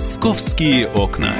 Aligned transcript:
Московские 0.00 0.88
окна. 0.88 1.34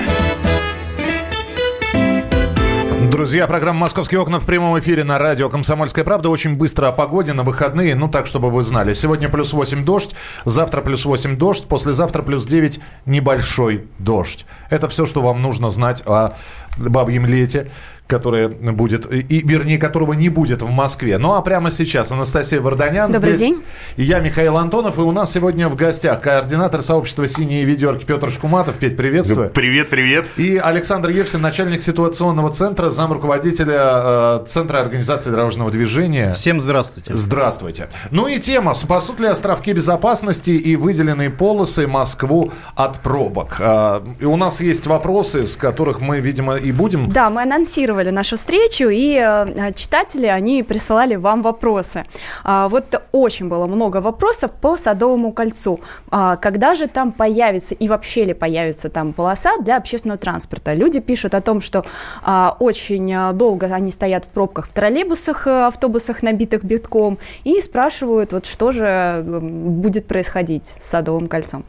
Друзья, 3.11 3.47
программа 3.47 3.81
«Московские 3.81 4.21
окна» 4.21 4.39
в 4.39 4.45
прямом 4.45 4.79
эфире 4.79 5.03
на 5.03 5.19
радио 5.19 5.49
«Комсомольская 5.49 6.05
правда». 6.05 6.29
Очень 6.29 6.57
быстро 6.57 6.89
о 6.89 6.93
погоде 6.93 7.33
на 7.33 7.43
выходные, 7.43 7.95
ну 7.95 8.07
так, 8.09 8.27
чтобы 8.27 8.51
вы 8.51 8.63
знали. 8.63 8.93
Сегодня 8.93 9.31
плюс 9.31 9.55
8 9.55 9.83
дождь, 9.83 10.15
завтра 10.45 10.83
плюс 10.83 11.07
8 11.07 11.39
дождь, 11.39 11.65
послезавтра 11.69 12.23
плюс 12.23 12.45
9 12.45 12.81
небольшой 13.07 13.87
дождь. 13.99 14.45
Это 14.69 14.91
все, 14.91 15.07
что 15.07 15.23
вам 15.23 15.41
нужно 15.41 15.71
знать 15.71 16.03
о 16.05 16.35
бабьем 16.79 17.27
лете 17.27 17.69
которое 18.11 18.49
будет, 18.49 19.11
и, 19.11 19.41
вернее, 19.47 19.79
которого 19.79 20.13
не 20.13 20.29
будет 20.29 20.63
в 20.63 20.69
Москве. 20.69 21.17
Ну 21.17 21.35
а 21.35 21.43
прямо 21.43 21.71
сейчас 21.71 22.11
Анастасия 22.11 22.61
Варданян 22.61 23.13
Добрый 23.13 23.37
здесь. 23.37 23.41
день. 23.41 23.63
И 23.97 24.03
я 24.03 24.19
Михаил 24.19 24.57
Антонов, 24.57 24.99
и 24.99 25.01
у 25.01 25.13
нас 25.13 25.33
сегодня 25.33 25.69
в 25.69 25.77
гостях 25.77 26.21
координатор 26.21 26.83
сообщества 26.83 27.27
«Синие 27.29 27.65
ведерки» 27.65 28.05
Петр 28.05 28.31
Шкуматов. 28.31 28.77
Петь, 28.77 28.97
приветствую. 28.97 29.51
Привет, 29.51 29.89
привет. 29.89 30.27
И 30.37 30.57
Александр 30.57 31.11
Евсин, 31.11 31.41
начальник 31.41 31.83
ситуационного 31.83 32.51
центра, 32.51 32.91
зам 32.91 33.13
руководителя 33.13 33.79
э, 33.81 34.45
Центра 34.47 34.79
организации 34.81 35.31
дорожного 35.31 35.71
движения. 35.71 36.33
Всем 36.33 36.61
здравствуйте. 36.61 37.15
Здравствуйте. 37.15 37.89
Ну 38.11 38.27
и 38.27 38.41
тема. 38.41 38.75
Спасут 38.75 39.21
ли 39.21 39.29
островки 39.29 39.73
безопасности 39.73 40.51
и 40.51 40.75
выделенные 40.75 41.31
полосы 41.31 41.87
Москву 41.87 42.51
от 42.75 42.99
пробок? 43.01 43.57
Э, 43.61 44.01
и 44.19 44.25
у 44.25 44.37
нас 44.37 44.61
есть 44.61 44.89
вопросы, 44.89 45.47
с 45.47 45.57
которых 45.57 46.01
мы, 46.01 46.19
видимо, 46.19 46.57
и 46.61 46.73
будем... 46.73 47.11
Да, 47.11 47.31
мы 47.31 47.43
анонсировали 47.43 48.11
нашу 48.11 48.37
встречу, 48.37 48.89
и 48.89 49.15
э, 49.15 49.73
читатели, 49.75 50.27
они 50.27 50.63
присылали 50.63 51.17
вам 51.17 51.43
вопросы. 51.43 52.05
А, 52.45 52.69
вот 52.69 53.03
очень 53.13 53.49
было 53.49 53.67
много 53.67 53.99
вопросов 53.99 54.51
по 54.53 54.77
Садовому 54.77 55.33
кольцу. 55.33 55.81
А, 56.11 56.37
когда 56.37 56.75
же 56.75 56.87
там 56.87 57.13
появится, 57.13 57.75
и 57.75 57.89
вообще 57.89 58.25
ли 58.25 58.35
появится 58.35 58.89
там 58.89 59.13
полоса 59.13 59.51
для 59.61 59.77
общественного 59.77 60.19
транспорта? 60.19 60.75
Люди 60.75 61.01
пишут 61.01 61.35
о 61.35 61.41
том, 61.41 61.61
что 61.61 61.85
а, 62.23 62.57
очень 62.59 63.13
э, 63.13 63.33
долго 63.33 63.67
они 63.67 63.91
стоят 63.91 64.25
в 64.25 64.29
пробках 64.29 64.67
в 64.69 64.73
троллейбусах, 64.73 65.47
э, 65.47 65.67
автобусах, 65.67 66.23
набитых 66.23 66.65
битком, 66.65 67.19
и 67.45 67.61
спрашивают, 67.61 68.33
вот 68.33 68.47
что 68.47 68.73
же 68.73 69.23
будет 69.25 70.07
происходить 70.07 70.67
с 70.67 70.91
Садовым 70.91 71.27
кольцом. 71.27 71.65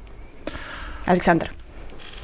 Александр. 1.05 1.51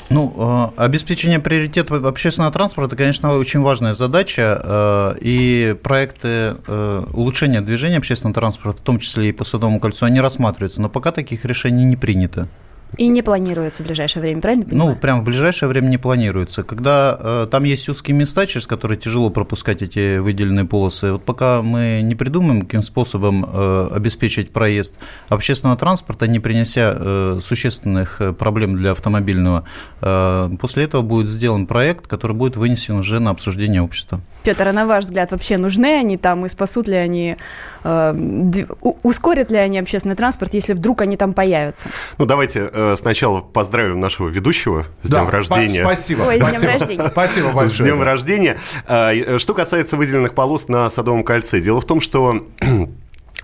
Ну, 0.09 0.71
э, 0.77 0.81
обеспечение 0.81 1.39
приоритета 1.39 1.95
общественного 1.95 2.53
транспорта, 2.53 2.95
конечно, 2.95 3.35
очень 3.35 3.61
важная 3.61 3.93
задача, 3.93 4.61
э, 4.63 5.15
и 5.19 5.75
проекты 5.83 6.55
э, 6.65 7.03
улучшения 7.11 7.59
движения 7.59 7.97
общественного 7.97 8.35
транспорта, 8.35 8.81
в 8.81 8.85
том 8.85 8.99
числе 8.99 9.29
и 9.29 9.31
по 9.33 9.43
Садовому 9.43 9.81
кольцу, 9.81 10.05
они 10.05 10.21
рассматриваются, 10.21 10.81
но 10.81 10.87
пока 10.87 11.11
таких 11.11 11.43
решений 11.43 11.83
не 11.83 11.97
принято. 11.97 12.47
И 12.95 13.09
не 13.09 13.21
планируется 13.21 13.83
в 13.83 13.85
ближайшее 13.85 14.23
время, 14.23 14.41
правильно 14.41 14.65
понимаю? 14.65 14.91
Ну, 14.91 14.95
прям 14.95 15.21
в 15.21 15.25
ближайшее 15.25 15.69
время 15.69 15.87
не 15.87 15.97
планируется. 15.97 16.63
Когда 16.63 17.17
э, 17.19 17.47
там 17.51 17.63
есть 17.63 17.89
узкие 17.89 18.15
места, 18.15 18.47
через 18.47 18.65
которые 18.65 18.97
тяжело 18.97 19.29
пропускать 19.29 19.81
эти 19.81 20.17
выделенные 20.17 20.65
полосы, 20.65 21.11
вот 21.11 21.23
пока 21.23 21.61
мы 21.61 22.01
не 22.01 22.15
придумаем, 22.15 22.61
каким 22.61 22.81
способом 22.81 23.45
э, 23.45 23.89
обеспечить 23.91 24.51
проезд 24.51 24.97
общественного 25.29 25.77
транспорта, 25.77 26.27
не 26.27 26.39
принеся 26.39 26.95
э, 26.95 27.39
существенных 27.41 28.21
э, 28.21 28.33
проблем 28.33 28.77
для 28.77 28.91
автомобильного, 28.91 29.65
э, 30.01 30.49
после 30.59 30.85
этого 30.85 31.01
будет 31.01 31.29
сделан 31.29 31.67
проект, 31.67 32.07
который 32.07 32.35
будет 32.35 32.57
вынесен 32.57 32.95
уже 32.95 33.19
на 33.19 33.31
обсуждение 33.31 33.81
общества. 33.81 34.21
Петр, 34.43 34.67
а 34.67 34.73
на 34.73 34.85
ваш 34.85 35.05
взгляд, 35.05 35.31
вообще 35.31 35.57
нужны 35.57 35.97
они 35.99 36.17
там 36.17 36.45
и 36.45 36.49
спасут 36.49 36.87
ли 36.87 36.95
они, 36.95 37.37
э, 37.83 38.65
ускорят 39.03 39.51
ли 39.51 39.57
они 39.57 39.79
общественный 39.79 40.15
транспорт, 40.15 40.53
если 40.53 40.73
вдруг 40.73 41.01
они 41.01 41.17
там 41.17 41.33
появятся? 41.33 41.89
Ну, 42.17 42.25
давайте 42.25 42.69
э, 42.71 42.95
сначала 42.97 43.41
поздравим 43.41 43.99
нашего 43.99 44.29
ведущего 44.29 44.85
с 45.03 45.09
да, 45.09 45.21
днем 45.21 45.29
рождения. 45.29 45.83
Спасибо. 45.83 46.23
Ой, 46.23 46.37
спасибо. 46.37 46.59
днем 46.59 46.79
рождения. 46.79 47.07
Спасибо 47.11 47.51
большое. 47.51 47.69
С 47.69 47.77
днем 47.77 48.03
рождения. 48.03 48.57
Э, 48.87 49.37
что 49.37 49.53
касается 49.53 49.97
выделенных 49.97 50.33
полос 50.33 50.67
на 50.67 50.89
Садовом 50.89 51.23
кольце, 51.23 51.59
дело 51.59 51.81
в 51.81 51.85
том, 51.85 52.01
что 52.01 52.45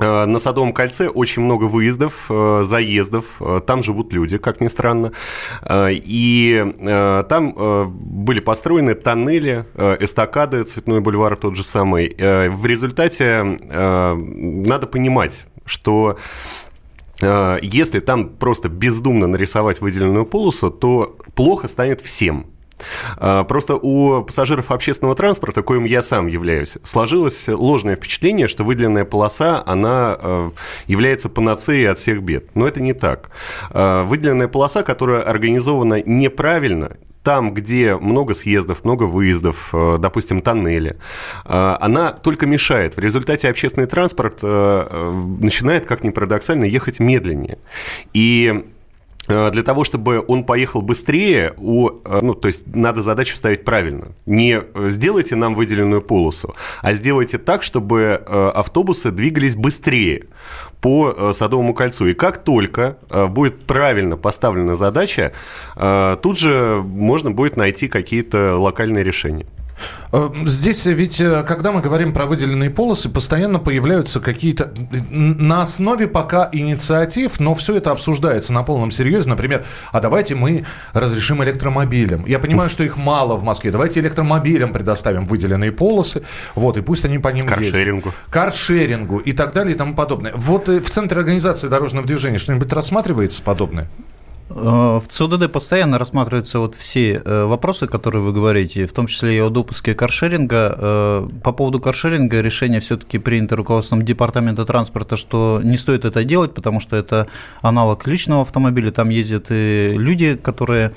на 0.03 0.39
Садовом 0.39 0.73
кольце 0.73 1.07
очень 1.07 1.41
много 1.41 1.65
выездов, 1.65 2.25
э, 2.29 2.63
заездов, 2.65 3.25
э, 3.39 3.59
там 3.65 3.83
живут 3.83 4.13
люди, 4.13 4.37
как 4.37 4.61
ни 4.61 4.67
странно, 4.67 5.11
и 5.69 6.73
там 7.29 7.53
были 7.93 8.39
построены 8.39 8.95
тоннели, 8.95 9.65
эстакады, 9.99 10.63
Цветной 10.63 11.01
бульвар 11.01 11.35
тот 11.35 11.55
же 11.55 11.63
самый. 11.63 12.15
В 12.17 12.65
результате 12.65 13.43
надо 13.43 14.87
понимать, 14.87 15.45
что 15.65 16.17
если 17.21 17.99
там 17.99 18.29
просто 18.29 18.69
бездумно 18.69 19.27
нарисовать 19.27 19.81
выделенную 19.81 20.25
полосу, 20.25 20.71
то 20.71 21.17
плохо 21.35 21.67
станет 21.67 22.01
всем. 22.01 22.52
А, 23.17 23.43
просто 23.43 23.75
у 23.75 24.23
пассажиров 24.23 24.71
общественного 24.71 25.15
транспорта, 25.15 25.61
коим 25.61 25.85
я 25.85 26.01
сам 26.01 26.27
являюсь, 26.27 26.77
сложилось 26.83 27.47
ложное 27.47 27.95
впечатление, 27.95 28.47
что 28.47 28.63
выделенная 28.63 29.05
полоса, 29.05 29.63
она 29.65 30.17
э, 30.19 30.51
является 30.87 31.29
панацеей 31.29 31.89
от 31.89 31.99
всех 31.99 32.21
бед. 32.21 32.55
Но 32.55 32.67
это 32.67 32.81
не 32.81 32.93
так. 32.93 33.31
А, 33.69 34.03
выделенная 34.03 34.47
полоса, 34.47 34.83
которая 34.83 35.21
организована 35.21 36.01
неправильно, 36.05 36.97
там, 37.23 37.53
где 37.53 37.95
много 37.95 38.33
съездов, 38.33 38.83
много 38.83 39.03
выездов, 39.03 39.69
допустим, 39.71 40.41
тоннели, 40.41 40.97
она 41.45 42.11
только 42.11 42.45
мешает. 42.45 42.97
В 42.97 42.99
результате 42.99 43.47
общественный 43.47 43.87
транспорт 43.87 44.43
начинает, 44.43 45.85
как 45.85 46.03
ни 46.03 46.09
парадоксально, 46.09 46.65
ехать 46.65 46.99
медленнее. 46.99 47.59
И 48.13 48.65
для 49.27 49.63
того, 49.63 49.83
чтобы 49.85 50.23
он 50.27 50.43
поехал 50.43 50.81
быстрее, 50.81 51.53
у, 51.57 51.89
э, 51.89 52.19
ну, 52.21 52.33
то 52.33 52.47
есть 52.47 52.67
надо 52.67 53.01
задачу 53.01 53.35
ставить 53.35 53.63
правильно. 53.63 54.09
Не 54.25 54.61
э, 54.61 54.89
сделайте 54.89 55.35
нам 55.35 55.55
выделенную 55.55 56.01
полосу, 56.01 56.53
а 56.81 56.93
сделайте 56.93 57.37
так, 57.37 57.63
чтобы 57.63 58.21
автобусы 58.55 59.11
двигались 59.11 59.55
быстрее 59.55 60.25
по 60.81 61.31
Садовому 61.33 61.73
кольцу. 61.73 62.07
И 62.07 62.13
как 62.13 62.43
только 62.43 62.97
будет 63.29 63.63
правильно 63.63 64.17
поставлена 64.17 64.75
задача, 64.75 65.31
тут 65.75 66.37
же 66.37 66.81
можно 66.83 67.31
будет 67.31 67.55
найти 67.55 67.87
какие-то 67.87 68.57
локальные 68.57 69.03
решения. 69.03 69.45
Э, 70.11 70.29
здесь 70.45 70.85
ведь, 70.85 71.19
э, 71.19 71.43
когда 71.43 71.71
мы 71.71 71.81
говорим 71.81 72.13
про 72.13 72.25
выделенные 72.25 72.69
полосы, 72.69 73.09
постоянно 73.09 73.59
появляются 73.59 74.19
какие-то... 74.19 74.71
На 75.09 75.63
основе 75.63 76.07
пока 76.07 76.49
инициатив, 76.51 77.39
но 77.39 77.55
все 77.55 77.77
это 77.77 77.91
обсуждается 77.91 78.53
на 78.53 78.63
полном 78.63 78.91
серьезе. 78.91 79.27
Например, 79.27 79.65
а 79.91 79.99
давайте 79.99 80.35
мы 80.35 80.65
разрешим 80.93 81.43
электромобилям. 81.43 82.25
Я 82.27 82.37
понимаю, 82.37 82.69
что 82.69 82.83
их 82.83 82.95
мало 82.95 83.35
в 83.35 83.43
Москве. 83.43 83.71
Давайте 83.71 84.01
электромобилям 84.01 84.71
предоставим 84.71 85.25
выделенные 85.25 85.71
полосы. 85.71 86.21
Вот, 86.53 86.77
и 86.77 86.81
пусть 86.81 87.05
они 87.05 87.17
по 87.17 87.29
ним 87.29 87.47
Каршерингу. 87.47 88.09
ездят. 88.09 88.13
Каршерингу 88.29 89.17
и 89.17 89.33
так 89.33 89.53
далее 89.53 89.73
и 89.73 89.77
тому 89.77 89.95
подобное. 89.95 90.33
Вот 90.35 90.69
э, 90.69 90.79
в 90.79 90.89
Центре 90.91 91.17
организации 91.17 91.67
дорожного 91.67 92.05
движения 92.05 92.37
что-нибудь 92.37 92.71
рассматривается 92.71 93.41
подобное? 93.41 93.87
Э, 94.55 94.99
в 95.03 95.07
ЦУДД 95.07 95.51
постоянно 95.51 95.97
рассматриваются 95.97 96.59
вот 96.59 96.75
все 96.75 97.21
э, 97.23 97.43
вопросы, 97.45 97.87
которые 97.87 98.21
вы 98.21 98.33
говорите, 98.33 98.85
в 98.85 98.93
том 98.93 99.07
числе 99.07 99.37
и 99.37 99.39
о 99.39 99.49
допуске 99.49 99.93
каршеринга. 99.95 100.75
Э, 100.77 101.29
по 101.43 101.51
поводу 101.51 101.79
каршеринга 101.79 102.41
решение 102.41 102.79
все-таки 102.79 103.17
принято 103.17 103.55
руководством 103.55 104.03
Департамента 104.03 104.65
транспорта, 104.65 105.17
что 105.17 105.61
не 105.63 105.77
стоит 105.77 106.05
это 106.05 106.23
делать, 106.23 106.53
потому 106.53 106.79
что 106.79 106.95
это 106.95 107.27
аналог 107.61 108.05
личного 108.07 108.41
автомобиля, 108.41 108.91
там 108.91 109.09
ездят 109.09 109.47
и 109.49 109.93
люди, 109.95 110.35
которые 110.35 110.93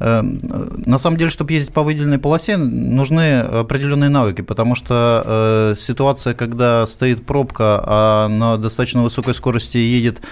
на 0.00 0.96
самом 0.98 1.16
деле, 1.16 1.28
чтобы 1.28 1.54
ездить 1.54 1.74
по 1.74 1.82
выделенной 1.82 2.20
полосе, 2.20 2.56
нужны 2.56 3.40
определенные 3.40 4.08
навыки, 4.08 4.42
потому 4.42 4.76
что 4.76 5.74
ситуация, 5.76 6.34
когда 6.34 6.86
стоит 6.86 7.26
пробка, 7.26 7.82
а 7.84 8.28
на 8.28 8.58
достаточно 8.58 9.02
высокой 9.02 9.34
скорости 9.34 9.76
едет 9.76 10.22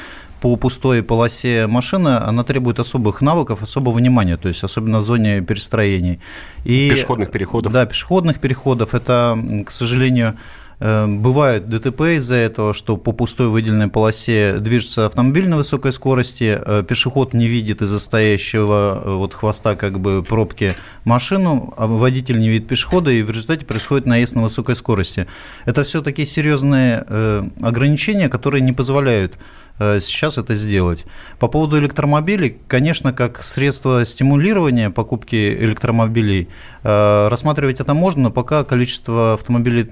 по 0.41 0.57
пустой 0.57 1.03
полосе 1.03 1.67
машина, 1.67 2.27
она 2.29 2.43
требует 2.43 2.79
особых 2.79 3.21
навыков, 3.23 3.63
особого 3.63 3.95
внимания, 3.95 4.37
то 4.37 4.49
есть 4.49 4.63
особенно 4.65 5.01
в 5.01 5.05
зоне 5.05 5.43
перестроений. 5.43 6.21
И, 6.65 6.91
пешеходных 6.91 7.31
переходов. 7.31 7.73
Да, 7.73 7.87
пешеходных 7.87 8.41
переходов. 8.41 8.95
Это, 8.95 9.39
к 9.65 9.71
сожалению, 9.71 10.37
э, 10.79 11.07
Бывают 11.07 11.69
ДТП 11.71 12.03
из-за 12.17 12.35
этого, 12.35 12.75
что 12.75 12.99
по 12.99 13.13
пустой 13.13 13.49
выделенной 13.49 13.89
полосе 13.89 14.59
движется 14.59 15.07
автомобиль 15.07 15.49
на 15.49 15.57
высокой 15.57 15.93
скорости, 15.93 16.61
э, 16.65 16.85
пешеход 16.87 17.33
не 17.33 17.47
видит 17.47 17.81
из-за 17.81 17.99
стоящего 17.99 19.03
э, 19.03 19.15
вот 19.15 19.33
хвоста 19.33 19.75
как 19.75 20.01
бы 20.01 20.23
пробки 20.23 20.75
машину, 21.05 21.73
а 21.79 21.87
водитель 21.87 22.39
не 22.39 22.51
видит 22.51 22.69
пешехода, 22.69 23.11
и 23.11 23.23
в 23.23 23.31
результате 23.31 23.65
происходит 23.65 24.05
наезд 24.05 24.37
на 24.37 24.43
высокой 24.43 24.77
скорости. 24.77 25.27
Это 25.65 25.83
все 25.83 26.03
такие 26.03 26.27
серьезные 26.27 27.07
ограничения, 27.63 28.29
которые 28.29 28.61
не 28.61 28.73
позволяют 28.73 29.39
сейчас 29.79 30.39
это 30.39 30.55
сделать. 30.55 31.05
По 31.39 31.49
поводу 31.49 31.79
электромобилей, 31.79 32.59
конечно, 32.67 33.13
как 33.13 33.43
средство 33.43 34.05
стимулирования 34.05 34.91
покупки 34.91 35.55
электромобилей, 35.55 36.49
э, 36.83 37.29
рассматривать 37.29 37.81
это 37.81 37.93
можно, 37.95 38.25
но 38.25 38.31
пока 38.31 38.65
количество 38.65 39.35
автомобилей 39.35 39.87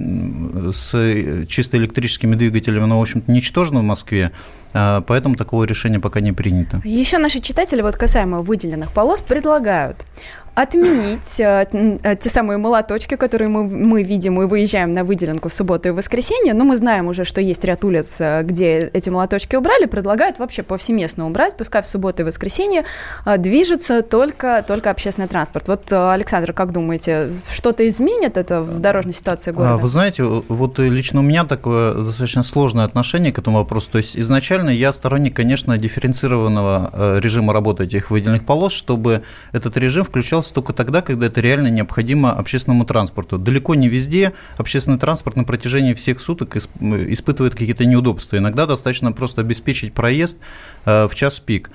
с 0.73 1.47
чисто 1.47 1.77
электрическими 1.77 2.35
двигателями, 2.35 2.85
оно, 2.85 2.99
в 2.99 3.03
общем-то, 3.03 3.31
ничтожно 3.31 3.81
в 3.81 3.85
Москве, 3.85 4.33
поэтому 4.73 5.37
такого 5.37 5.65
решения 5.65 6.01
пока 6.01 6.21
не 6.21 6.33
принято. 6.33 6.81
Еще 6.85 7.19
наши 7.19 7.41
читатели, 7.41 7.83
вот 7.83 7.97
касаемо 7.97 8.41
выделенных 8.43 8.91
полос, 8.93 9.23
предлагают 9.23 10.07
отменить 10.55 11.41
э, 11.41 11.67
э, 12.03 12.17
те 12.17 12.31
самые 12.31 12.59
молоточки, 12.59 13.17
которые 13.17 13.49
мы, 13.49 13.65
мы 13.65 14.03
видим 14.03 14.41
и 14.41 14.47
выезжаем 14.47 14.93
на 14.93 15.03
выделенку 15.03 15.49
в 15.49 15.53
субботу 15.53 15.89
и 15.89 15.93
воскресенье. 15.93 16.55
Но 16.55 16.65
мы 16.65 16.77
знаем 16.77 17.09
уже, 17.09 17.25
что 17.25 17.41
есть 17.41 17.65
ряд 17.65 17.85
улиц, 17.85 18.21
э, 18.21 18.43
где 18.45 18.91
эти 18.93 19.11
молоточки 19.11 19.57
убрали. 19.57 19.87
Предлагают 19.87 20.39
вообще 20.39 20.63
повсеместно 20.63 21.27
убрать. 21.27 21.57
Пускай 21.57 21.83
в 21.83 21.87
субботу 21.87 22.23
и 22.23 22.25
воскресенье 22.25 22.85
э, 23.27 23.37
движется 23.37 24.03
только, 24.03 24.65
только 24.67 24.91
общественный 24.91 25.29
транспорт. 25.29 25.67
Вот, 25.69 25.93
Александр, 25.93 26.53
как 26.53 26.73
думаете, 26.73 27.31
что-то 27.51 27.87
изменит 27.89 28.37
это 28.37 28.63
в 28.63 28.79
дорожной 28.79 29.15
ситуации 29.15 29.51
а, 29.51 29.55
города? 29.55 29.77
Вы 29.79 29.89
знаете, 29.89 30.23
вот 30.23 30.79
лично 30.79 31.21
у 31.21 31.25
меня 31.25 31.45
такое 31.45 31.95
достаточно 31.95 32.45
сложное 32.45 32.85
отношение 32.85 33.33
к 33.33 33.39
этому 33.39 33.59
вопросу. 33.59 33.91
То 33.91 33.99
есть 33.99 34.17
изначально 34.17 34.71
я 34.71 34.93
сторонник, 34.93 35.35
конечно, 35.35 35.77
дифференцированного 35.77 37.19
режима 37.21 37.53
работы 37.53 37.85
этих 37.85 38.13
выделенных 38.13 38.45
полос, 38.47 38.73
чтобы 38.73 39.23
этот 39.53 39.77
режим 39.77 40.05
включал 40.05 40.44
делался 40.45 40.55
только 40.55 40.73
тогда, 40.73 41.01
когда 41.03 41.27
это 41.27 41.41
реально 41.41 41.69
необходимо 41.69 42.33
общественному 42.33 42.85
транспорту. 42.85 43.39
Далеко 43.39 43.75
не 43.75 43.89
везде 43.89 44.33
общественный 44.59 44.99
транспорт 44.99 45.37
на 45.37 45.45
протяжении 45.45 45.95
всех 45.95 46.21
суток 46.21 46.57
испытывает 46.57 47.55
какие-то 47.55 47.85
неудобства. 47.85 48.37
Иногда 48.37 48.67
достаточно 48.67 49.13
просто 49.13 49.41
обеспечить 49.41 49.93
проезд 49.95 50.39
э, 50.85 51.09
в 51.09 51.15
час 51.15 51.41
пик. 51.41 51.71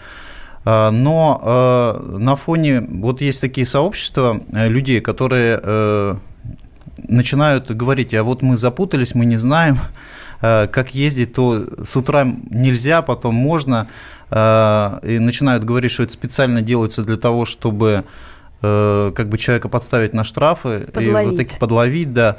Э, 0.65 0.91
но 0.91 1.41
э, 1.41 2.17
на 2.17 2.35
фоне, 2.35 2.81
вот 2.81 3.21
есть 3.21 3.41
такие 3.41 3.65
сообщества 3.65 4.39
людей, 4.51 5.01
которые 5.01 6.19
начинают 7.07 7.71
говорить, 7.71 8.13
а 8.13 8.23
вот 8.23 8.41
мы 8.41 8.57
запутались, 8.57 9.15
мы 9.15 9.25
не 9.25 9.37
знаем, 9.37 9.79
как 10.41 10.95
ездить, 10.95 11.33
то 11.33 11.65
с 11.83 11.95
утра 11.95 12.25
нельзя, 12.49 13.01
потом 13.01 13.35
можно, 13.35 13.87
и 14.31 15.17
начинают 15.19 15.63
говорить, 15.63 15.91
что 15.91 16.03
это 16.03 16.11
специально 16.13 16.61
делается 16.61 17.03
для 17.03 17.15
того, 17.15 17.45
чтобы 17.45 18.03
Э, 18.03 18.03
как 18.61 19.29
бы 19.29 19.37
человека 19.37 19.69
подставить 19.69 20.13
на 20.13 20.23
штрафы 20.23 20.87
подловить. 20.91 21.27
и 21.27 21.29
вот 21.29 21.37
таки 21.37 21.59
подловить, 21.59 22.13
да. 22.13 22.37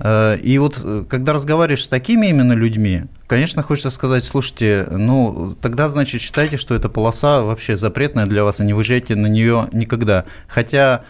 Э, 0.00 0.36
и 0.36 0.58
вот 0.58 0.80
э, 0.82 1.04
когда 1.08 1.32
разговариваешь 1.32 1.84
с 1.84 1.88
такими 1.88 2.28
именно 2.28 2.52
людьми, 2.52 3.04
конечно, 3.26 3.62
хочется 3.62 3.90
сказать, 3.90 4.24
слушайте, 4.24 4.86
ну 4.90 5.52
тогда 5.60 5.88
значит 5.88 6.20
считайте, 6.20 6.56
что 6.56 6.74
эта 6.74 6.88
полоса 6.88 7.42
вообще 7.42 7.76
запретная 7.76 8.26
для 8.26 8.44
вас, 8.44 8.60
и 8.60 8.64
не 8.64 8.72
выезжайте 8.72 9.14
на 9.14 9.26
нее 9.26 9.68
никогда. 9.72 10.24
Хотя 10.46 11.04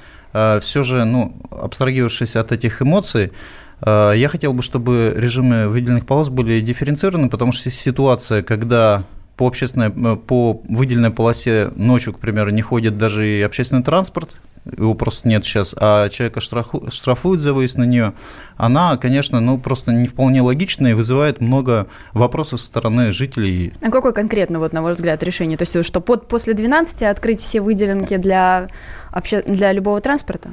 все 0.60 0.82
же, 0.82 1.06
ну, 1.06 1.34
абстрагировавшись 1.50 2.36
от 2.36 2.52
этих 2.52 2.82
эмоций, 2.82 3.32
я 3.80 4.28
хотел 4.30 4.52
бы, 4.52 4.62
чтобы 4.62 5.14
режимы 5.16 5.68
выделенных 5.68 6.04
полос 6.04 6.28
были 6.28 6.60
дифференцированы, 6.60 7.30
потому 7.30 7.50
что 7.50 7.70
ситуация, 7.70 8.42
когда 8.42 9.04
по 9.38 9.46
общественной, 9.46 9.90
по 10.16 10.60
выделенной 10.68 11.10
полосе 11.10 11.70
ночью, 11.76 12.12
к 12.12 12.18
примеру, 12.18 12.50
не 12.50 12.60
ходит 12.60 12.98
даже 12.98 13.26
и 13.26 13.40
общественный 13.40 13.84
транспорт, 13.84 14.34
его 14.76 14.94
просто 14.94 15.28
нет 15.28 15.44
сейчас, 15.44 15.76
а 15.78 16.08
человека 16.08 16.40
штрафу, 16.40 16.90
штрафуют 16.90 17.40
за 17.40 17.52
выезд 17.54 17.78
на 17.78 17.84
нее, 17.84 18.14
она, 18.56 18.96
конечно, 18.96 19.40
ну, 19.40 19.56
просто 19.56 19.92
не 19.92 20.08
вполне 20.08 20.42
логичная 20.42 20.90
и 20.90 20.94
вызывает 20.94 21.40
много 21.40 21.86
вопросов 22.12 22.60
со 22.60 22.66
стороны 22.66 23.12
жителей. 23.12 23.72
А 23.80 23.90
какое 23.90 24.12
конкретно, 24.12 24.58
вот, 24.58 24.72
на 24.72 24.82
ваш 24.82 24.96
взгляд, 24.96 25.22
решение? 25.22 25.56
То 25.56 25.62
есть, 25.62 25.86
что 25.86 26.00
под, 26.00 26.26
после 26.26 26.52
12 26.54 27.04
открыть 27.04 27.40
все 27.40 27.60
выделенки 27.60 28.16
для, 28.16 28.68
обще... 29.12 29.42
для 29.42 29.72
любого 29.72 30.00
транспорта? 30.00 30.50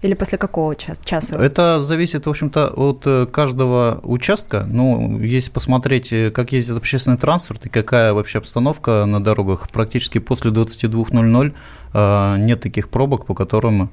Или 0.00 0.14
после 0.14 0.38
какого 0.38 0.76
часа? 0.76 1.36
Это 1.36 1.80
зависит, 1.80 2.26
в 2.26 2.30
общем-то, 2.30 2.68
от 2.68 3.02
э, 3.04 3.26
каждого 3.26 3.98
участка. 4.04 4.64
Ну, 4.68 5.18
если 5.18 5.50
посмотреть, 5.50 6.12
э, 6.12 6.30
как 6.30 6.52
ездит 6.52 6.76
общественный 6.76 7.16
транспорт 7.16 7.66
и 7.66 7.68
какая 7.68 8.12
вообще 8.12 8.38
обстановка 8.38 9.06
на 9.06 9.20
дорогах, 9.20 9.68
практически 9.70 10.18
после 10.18 10.52
22.00 10.52 11.52
э, 11.94 12.36
нет 12.38 12.60
таких 12.60 12.90
пробок, 12.90 13.26
по 13.26 13.34
которым 13.34 13.90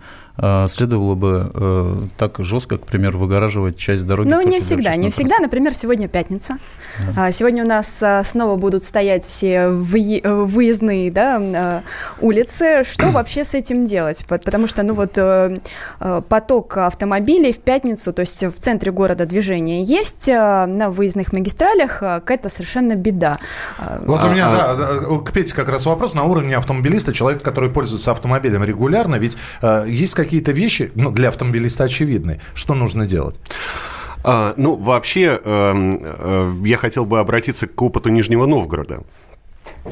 следовало 0.67 1.15
бы 1.15 2.09
так 2.17 2.39
жестко, 2.39 2.77
к 2.77 2.85
примеру, 2.85 3.19
выгораживать 3.19 3.77
часть 3.77 4.05
дороги. 4.05 4.27
Ну, 4.27 4.41
не 4.41 4.59
всегда, 4.59 4.93
не 4.97 5.09
всегда. 5.09 5.39
Например, 5.39 5.73
сегодня 5.73 6.09
пятница. 6.09 6.57
Да. 7.15 7.31
Сегодня 7.31 7.63
у 7.63 7.67
нас 7.67 8.03
снова 8.23 8.57
будут 8.57 8.83
стоять 8.83 9.25
все 9.25 9.69
выездные 9.69 11.09
да, 11.09 11.83
улицы. 12.19 12.83
Что 12.83 13.11
вообще 13.11 13.45
с 13.45 13.53
этим 13.53 13.85
делать? 13.85 14.25
Потому 14.27 14.67
что, 14.67 14.83
ну 14.83 14.93
вот, 14.93 15.17
поток 15.99 16.77
автомобилей 16.77 17.53
в 17.53 17.59
пятницу, 17.59 18.13
то 18.13 18.21
есть 18.21 18.43
в 18.43 18.53
центре 18.53 18.91
города 18.91 19.25
движение 19.25 19.83
есть, 19.83 20.29
э, 20.29 20.65
на 20.65 20.89
выездных 20.89 21.33
магистралях 21.33 22.01
э, 22.01 22.19
какая-то 22.19 22.49
совершенно 22.49 22.95
беда. 22.95 23.37
Вот 24.05 24.23
у 24.23 24.29
меня, 24.29 24.47
а, 24.49 24.75
да, 24.75 25.19
к 25.19 25.31
Пете 25.31 25.53
как 25.53 25.69
раз 25.69 25.85
вопрос 25.85 26.13
на 26.13 26.23
уровне 26.23 26.57
автомобилиста, 26.57 27.13
человек, 27.13 27.41
который 27.41 27.69
пользуется 27.69 28.11
автомобилем 28.11 28.63
регулярно, 28.63 29.15
ведь 29.15 29.37
есть 29.87 30.13
какие-то 30.13 30.51
вещи, 30.51 30.91
ну, 30.95 31.11
для 31.11 31.29
автомобилиста 31.29 31.85
очевидные, 31.85 32.39
что 32.53 32.73
нужно 32.73 33.05
делать? 33.05 33.35
А, 34.27 34.55
ну, 34.57 34.75
вообще, 34.75 35.39
э, 35.43 36.53
я 36.63 36.77
хотел 36.77 37.05
бы 37.05 37.19
обратиться 37.19 37.67
к 37.67 37.79
опыту 37.79 38.09
Нижнего 38.09 38.47
Новгорода. 38.47 39.03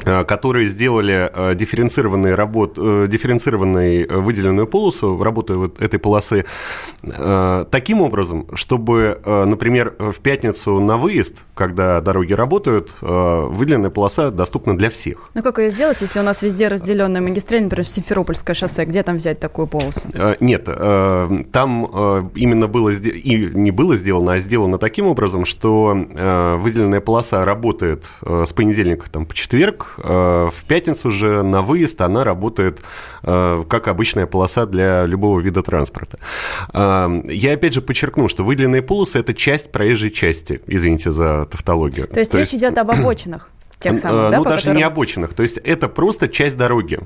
Э, 0.02 0.24
которые 0.24 0.66
сделали 0.66 1.30
э, 1.32 1.54
дифференцированный 1.54 2.34
работ, 2.34 2.74
э, 2.76 3.06
дифференцированную 3.08 4.22
выделенную 4.22 4.66
полосу, 4.66 5.22
работу 5.22 5.58
вот 5.58 5.80
этой 5.80 5.98
полосы, 5.98 6.44
таким 7.70 8.00
образом, 8.00 8.46
чтобы, 8.54 9.20
например, 9.24 9.94
в 9.98 10.20
пятницу 10.20 10.80
на 10.80 10.96
выезд, 10.96 11.44
когда 11.54 12.00
дороги 12.00 12.32
работают, 12.32 12.94
выделенная 13.00 13.90
полоса 13.90 14.30
доступна 14.30 14.76
для 14.76 14.90
всех. 14.90 15.30
Ну 15.34 15.42
как 15.42 15.58
ее 15.58 15.70
сделать, 15.70 16.00
если 16.00 16.18
у 16.20 16.22
нас 16.22 16.42
везде 16.42 16.68
разделенная 16.68 17.20
магистраль, 17.20 17.62
например, 17.62 17.84
Симферопольское 17.84 18.54
шоссе, 18.54 18.84
где 18.84 19.02
там 19.02 19.16
взять 19.16 19.38
такую 19.38 19.66
полосу? 19.66 20.08
Нет, 20.40 20.64
там 20.64 22.30
именно 22.34 22.68
было, 22.68 22.90
и 22.90 23.36
не 23.54 23.70
было 23.70 23.96
сделано, 23.96 24.32
а 24.32 24.38
сделано 24.38 24.78
таким 24.78 25.06
образом, 25.06 25.44
что 25.44 25.94
выделенная 26.58 27.00
полоса 27.00 27.44
работает 27.44 28.10
с 28.22 28.52
понедельника 28.52 29.10
там, 29.10 29.26
по 29.26 29.34
четверг, 29.34 29.83
Э, 29.98 30.48
в 30.52 30.64
пятницу 30.64 31.10
же 31.10 31.42
на 31.42 31.62
выезд 31.62 32.00
она 32.00 32.24
работает 32.24 32.80
э, 33.22 33.64
как 33.68 33.88
обычная 33.88 34.26
полоса 34.26 34.66
для 34.66 35.06
любого 35.06 35.40
вида 35.40 35.62
транспорта. 35.62 36.18
Э, 36.72 37.22
я 37.26 37.52
опять 37.52 37.74
же 37.74 37.80
подчеркну, 37.80 38.28
что 38.28 38.44
выделенные 38.44 38.82
полосы– 38.82 39.18
это 39.20 39.34
часть 39.34 39.72
проезжей 39.72 40.10
части, 40.10 40.60
извините 40.66 41.10
за 41.10 41.46
тавтологию. 41.46 42.06
То 42.08 42.20
есть 42.20 42.32
То 42.32 42.38
речь 42.38 42.52
есть... 42.52 42.62
идет 42.62 42.78
об 42.78 42.90
обочинах? 42.90 43.50
Тех 43.78 43.98
самых, 43.98 44.30
да, 44.30 44.38
Ну, 44.38 44.44
даже 44.44 44.56
которым... 44.62 44.76
не 44.78 44.82
обочинах. 44.82 45.34
То 45.34 45.42
есть 45.42 45.58
это 45.58 45.88
просто 45.88 46.28
часть 46.28 46.56
дороги. 46.56 47.00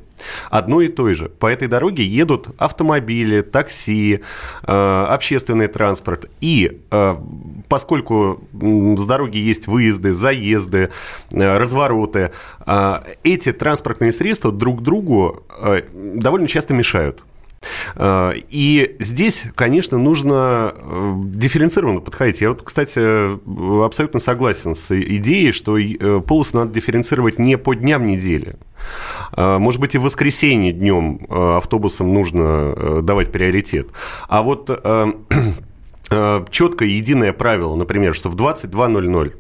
Одной 0.51 0.87
и 0.87 0.89
той 0.89 1.15
же. 1.15 1.29
По 1.29 1.47
этой 1.47 1.67
дороге 1.67 2.05
едут 2.05 2.49
автомобили, 2.59 3.41
такси, 3.41 4.21
общественный 4.63 5.67
транспорт. 5.67 6.31
И 6.41 6.81
поскольку 7.69 8.41
с 8.53 9.05
дороги 9.05 9.39
есть 9.39 9.67
выезды, 9.67 10.13
заезды, 10.13 10.91
развороты, 11.33 12.31
эти 13.25 13.53
транспортные 13.53 14.13
средства 14.13 14.53
друг 14.53 14.83
другу 14.83 15.43
довольно 15.93 16.47
часто 16.49 16.75
мешают. 16.75 17.23
А, 17.97 18.33
и 18.51 18.97
здесь, 19.01 19.47
конечно, 19.55 19.99
нужно 19.99 20.75
э, 20.77 21.13
дифференцированно 21.25 22.01
подходить. 22.01 22.41
Я 22.41 22.51
вот, 22.51 22.63
кстати, 22.63 23.01
абсолютно 23.85 24.21
согласен 24.21 24.75
с 24.75 24.97
идеей, 24.99 25.53
что 25.53 25.79
э, 25.79 26.21
полосы 26.21 26.57
надо 26.57 26.73
дифференцировать 26.73 27.39
не 27.39 27.57
по 27.59 27.75
дням 27.75 28.07
недели. 28.07 28.57
Может 29.37 29.81
быть, 29.81 29.95
и 29.95 29.99
в 29.99 30.03
воскресенье 30.03 30.73
днем 30.73 31.27
э, 31.29 31.57
автобусам 31.57 32.15
нужно 32.15 33.03
давать 33.03 33.33
приоритет. 33.33 33.89
А 34.29 34.43
вот 34.43 34.71
четкое 36.09 36.89
единое 36.89 37.33
правило, 37.33 37.77
например, 37.77 38.15
что 38.15 38.31
в 38.31 38.37
22.00 38.37 39.35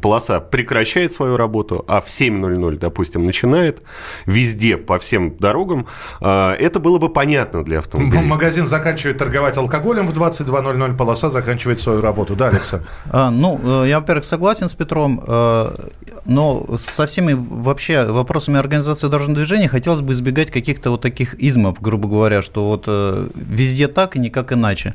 полоса 0.00 0.40
прекращает 0.40 1.12
свою 1.12 1.36
работу, 1.36 1.84
а 1.88 2.00
в 2.00 2.06
7.00, 2.06 2.78
допустим, 2.78 3.24
начинает 3.24 3.82
везде, 4.26 4.76
по 4.76 4.98
всем 4.98 5.36
дорогам, 5.36 5.86
а, 6.20 6.54
это 6.54 6.80
было 6.80 6.98
бы 6.98 7.08
понятно 7.08 7.64
для 7.64 7.78
автомобилистов. 7.78 8.24
Магазин 8.24 8.66
заканчивает 8.66 9.18
торговать 9.18 9.56
алкоголем 9.56 10.06
в 10.06 10.18
22.00, 10.18 10.96
полоса 10.96 11.30
заканчивает 11.30 11.78
свою 11.78 12.00
работу. 12.00 12.34
Да, 12.34 12.48
Александр? 12.48 12.88
А, 13.10 13.30
ну, 13.30 13.60
э, 13.62 13.88
я, 13.88 14.00
во-первых, 14.00 14.24
согласен 14.24 14.68
с 14.68 14.74
Петром, 14.74 15.22
э, 15.26 15.74
но 16.24 16.66
со 16.76 17.06
всеми 17.06 17.32
вообще 17.32 18.04
вопросами 18.04 18.58
организации 18.58 19.08
дорожного 19.08 19.38
движения 19.38 19.68
хотелось 19.68 20.00
бы 20.00 20.12
избегать 20.12 20.50
каких-то 20.50 20.90
вот 20.90 21.00
таких 21.00 21.34
измов, 21.34 21.80
грубо 21.80 22.08
говоря, 22.08 22.42
что 22.42 22.68
вот 22.68 22.84
э, 22.86 23.28
везде 23.34 23.88
так 23.88 24.16
и 24.16 24.18
никак 24.18 24.52
иначе. 24.52 24.94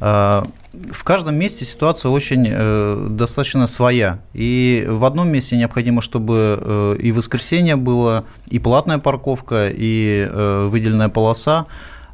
В 0.00 1.04
каждом 1.04 1.34
месте 1.34 1.64
ситуация 1.64 2.10
очень 2.10 2.48
э, 2.48 3.06
достаточно 3.10 3.66
своя. 3.66 4.20
И 4.32 4.86
в 4.88 5.04
одном 5.04 5.28
месте 5.28 5.56
необходимо, 5.56 6.00
чтобы 6.00 6.58
э, 6.62 6.96
и 7.00 7.12
воскресенье 7.12 7.76
было, 7.76 8.24
и 8.48 8.58
платная 8.58 8.98
парковка, 8.98 9.68
и 9.68 10.26
э, 10.30 10.68
выделенная 10.70 11.08
полоса 11.08 11.66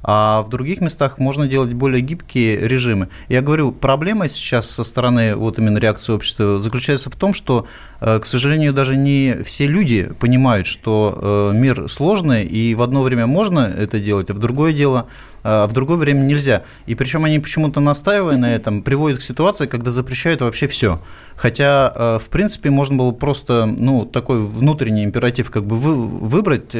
а 0.08 0.42
в 0.42 0.50
других 0.50 0.80
местах 0.80 1.18
можно 1.18 1.48
делать 1.48 1.72
более 1.72 2.00
гибкие 2.00 2.58
режимы. 2.58 3.08
Я 3.28 3.42
говорю, 3.42 3.72
проблема 3.72 4.28
сейчас 4.28 4.70
со 4.70 4.84
стороны 4.84 5.34
вот 5.34 5.58
именно 5.58 5.78
реакции 5.78 6.12
общества 6.12 6.60
заключается 6.60 7.10
в 7.10 7.16
том, 7.16 7.34
что, 7.34 7.66
э, 8.00 8.20
к 8.20 8.24
сожалению, 8.24 8.72
даже 8.72 8.96
не 8.96 9.42
все 9.44 9.66
люди 9.66 10.08
понимают, 10.20 10.68
что 10.68 11.50
э, 11.52 11.56
мир 11.56 11.88
сложный, 11.88 12.44
и 12.44 12.76
в 12.76 12.82
одно 12.82 13.02
время 13.02 13.26
можно 13.26 13.60
это 13.60 13.98
делать, 13.98 14.30
а 14.30 14.34
в 14.34 14.38
другое 14.38 14.72
дело 14.72 15.08
а 15.48 15.66
в 15.66 15.72
другое 15.72 15.96
время 15.96 16.20
нельзя. 16.20 16.62
И 16.86 16.94
причем 16.94 17.24
они 17.24 17.38
почему-то 17.38 17.80
настаивая 17.80 18.36
на 18.36 18.54
этом, 18.54 18.82
приводят 18.82 19.20
к 19.20 19.22
ситуации, 19.22 19.66
когда 19.66 19.90
запрещают 19.90 20.40
вообще 20.40 20.66
все. 20.66 21.00
Хотя, 21.36 21.92
э, 21.94 22.18
в 22.20 22.28
принципе, 22.28 22.70
можно 22.70 22.96
было 22.96 23.12
просто, 23.12 23.66
ну, 23.66 24.04
такой 24.04 24.40
внутренний 24.40 25.04
императив 25.04 25.50
как 25.50 25.64
бы 25.64 25.76
вы, 25.76 25.94
выбрать, 25.94 26.74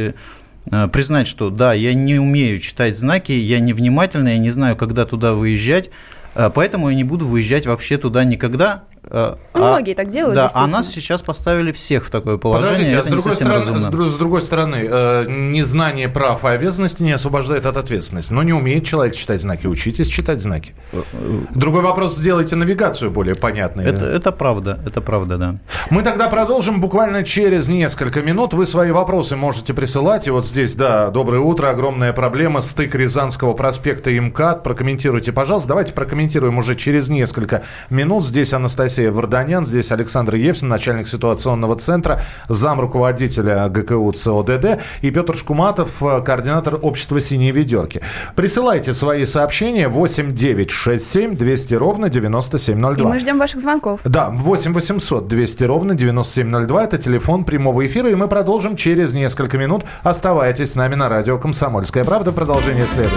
Э, 0.71 0.89
признать, 0.89 1.29
что 1.29 1.51
да, 1.51 1.73
я 1.73 1.95
не 1.95 2.19
умею 2.19 2.59
читать 2.59 2.97
знаки, 2.97 3.33
я 3.33 3.61
невнимательный, 3.61 4.33
я 4.33 4.39
не 4.39 4.51
знаю, 4.51 4.77
когда 4.77 5.05
туда 5.05 5.35
выезжать, 5.35 5.91
э, 6.35 6.51
поэтому 6.53 6.89
я 6.91 6.97
не 6.97 7.05
буду 7.05 7.27
выезжать 7.27 7.67
вообще 7.67 7.99
туда 7.99 8.25
никогда, 8.25 8.85
а, 9.09 9.39
Многие 9.55 9.95
так 9.95 10.09
делают, 10.09 10.35
Да, 10.35 10.51
а 10.53 10.67
нас 10.67 10.91
сейчас 10.91 11.23
поставили 11.23 11.71
всех 11.73 12.07
в 12.07 12.11
такое 12.11 12.39
положение. 12.39 12.73
Подождите, 12.73 12.99
а 12.99 13.05
с 13.05 13.09
другой, 13.09 13.37
стороны, 13.37 13.81
с, 13.81 14.13
с 14.13 14.17
другой 14.17 14.43
стороны, 14.43 14.89
э, 14.89 15.27
незнание 15.29 16.09
прав 16.09 16.45
и 16.45 16.49
обязанностей 16.49 17.05
не 17.05 17.13
освобождает 17.13 17.67
от 17.67 17.77
ответственности. 17.77 18.33
Но 18.33 18.43
не 18.43 18.53
умеет 18.53 18.85
человек 18.85 19.15
читать 19.15 19.41
знаки, 19.41 19.67
учитесь 19.67 20.09
читать 20.09 20.41
знаки. 20.41 20.75
Э, 20.93 21.03
э, 21.13 21.39
другой 21.55 21.83
вопрос, 21.83 22.17
сделайте 22.17 22.57
навигацию 22.57 23.11
более 23.13 23.37
понятной. 23.37 23.85
Это, 23.85 24.07
это 24.07 24.33
правда, 24.33 24.81
это 24.85 25.01
правда, 25.01 25.39
да. 25.39 25.55
Мы 25.91 26.03
тогда 26.03 26.29
продолжим 26.29 26.81
буквально 26.81 27.23
через 27.23 27.69
несколько 27.69 28.23
минут. 28.23 28.55
Вы 28.55 28.67
свои 28.67 28.91
вопросы 28.91 29.37
можете 29.37 29.73
присылать. 29.73 30.27
И 30.27 30.31
вот 30.31 30.45
здесь, 30.45 30.75
да, 30.75 31.11
доброе 31.11 31.41
утро, 31.41 31.69
огромная 31.69 32.13
проблема, 32.13 32.61
стык 32.61 32.95
Рязанского 32.97 33.55
проспекта 33.55 34.11
и 34.11 34.19
МКАД. 34.19 34.65
Прокомментируйте, 34.65 35.31
пожалуйста. 35.31 35.69
Давайте 35.69 35.93
прокомментируем 35.93 36.59
уже 36.59 36.75
через 36.75 37.09
несколько 37.09 37.63
минут. 37.89 38.25
Здесь 38.25 38.53
Анастасия 38.53 38.96
Анастасия 38.97 39.13
Варданян, 39.13 39.67
здесь 39.67 39.93
Александр 39.93 40.37
Евсин, 40.37 40.69
начальник 40.69 41.07
ситуационного 41.07 41.77
центра, 41.77 42.21
зам 42.49 42.81
руководителя 42.81 43.69
ГКУ 43.69 44.11
ЦОДД 44.13 44.81
и 45.03 45.11
Петр 45.11 45.37
Шкуматов, 45.37 45.99
координатор 45.99 46.79
общества 46.81 47.21
«Синие 47.21 47.51
ведерки». 47.53 48.01
Присылайте 48.37 48.95
свои 48.95 49.27
сообщения 49.27 49.89
8 49.89 50.31
9 50.31 50.71
6 50.71 51.07
7 51.07 51.37
200 51.37 51.75
ровно 51.75 52.09
9702. 52.09 53.05
И 53.05 53.13
мы 53.13 53.19
ждем 53.19 53.39
ваших 53.39 53.61
звонков. 53.61 54.01
Да, 54.05 54.31
8 54.31 54.73
800 54.73 55.29
200 55.29 55.65
ровно 55.65 55.95
9702. 55.95 56.85
Это 56.85 56.97
телефон 56.97 57.45
прямого 57.45 57.87
эфира, 57.87 58.09
и 58.09 58.15
мы 58.15 58.29
продолжим 58.29 58.77
через 58.77 59.13
несколько 59.13 59.59
минут. 59.59 59.85
Оставайтесь 60.05 60.73
с 60.73 60.75
нами 60.75 60.95
на 60.95 61.11
радио 61.11 61.39
«Комсомольская 61.39 62.05
правда». 62.05 62.33
Продолжение 62.33 62.87
следует. 62.87 63.13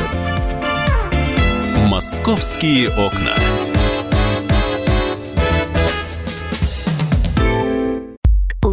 «Московские 1.88 2.90
окна». 2.90 3.49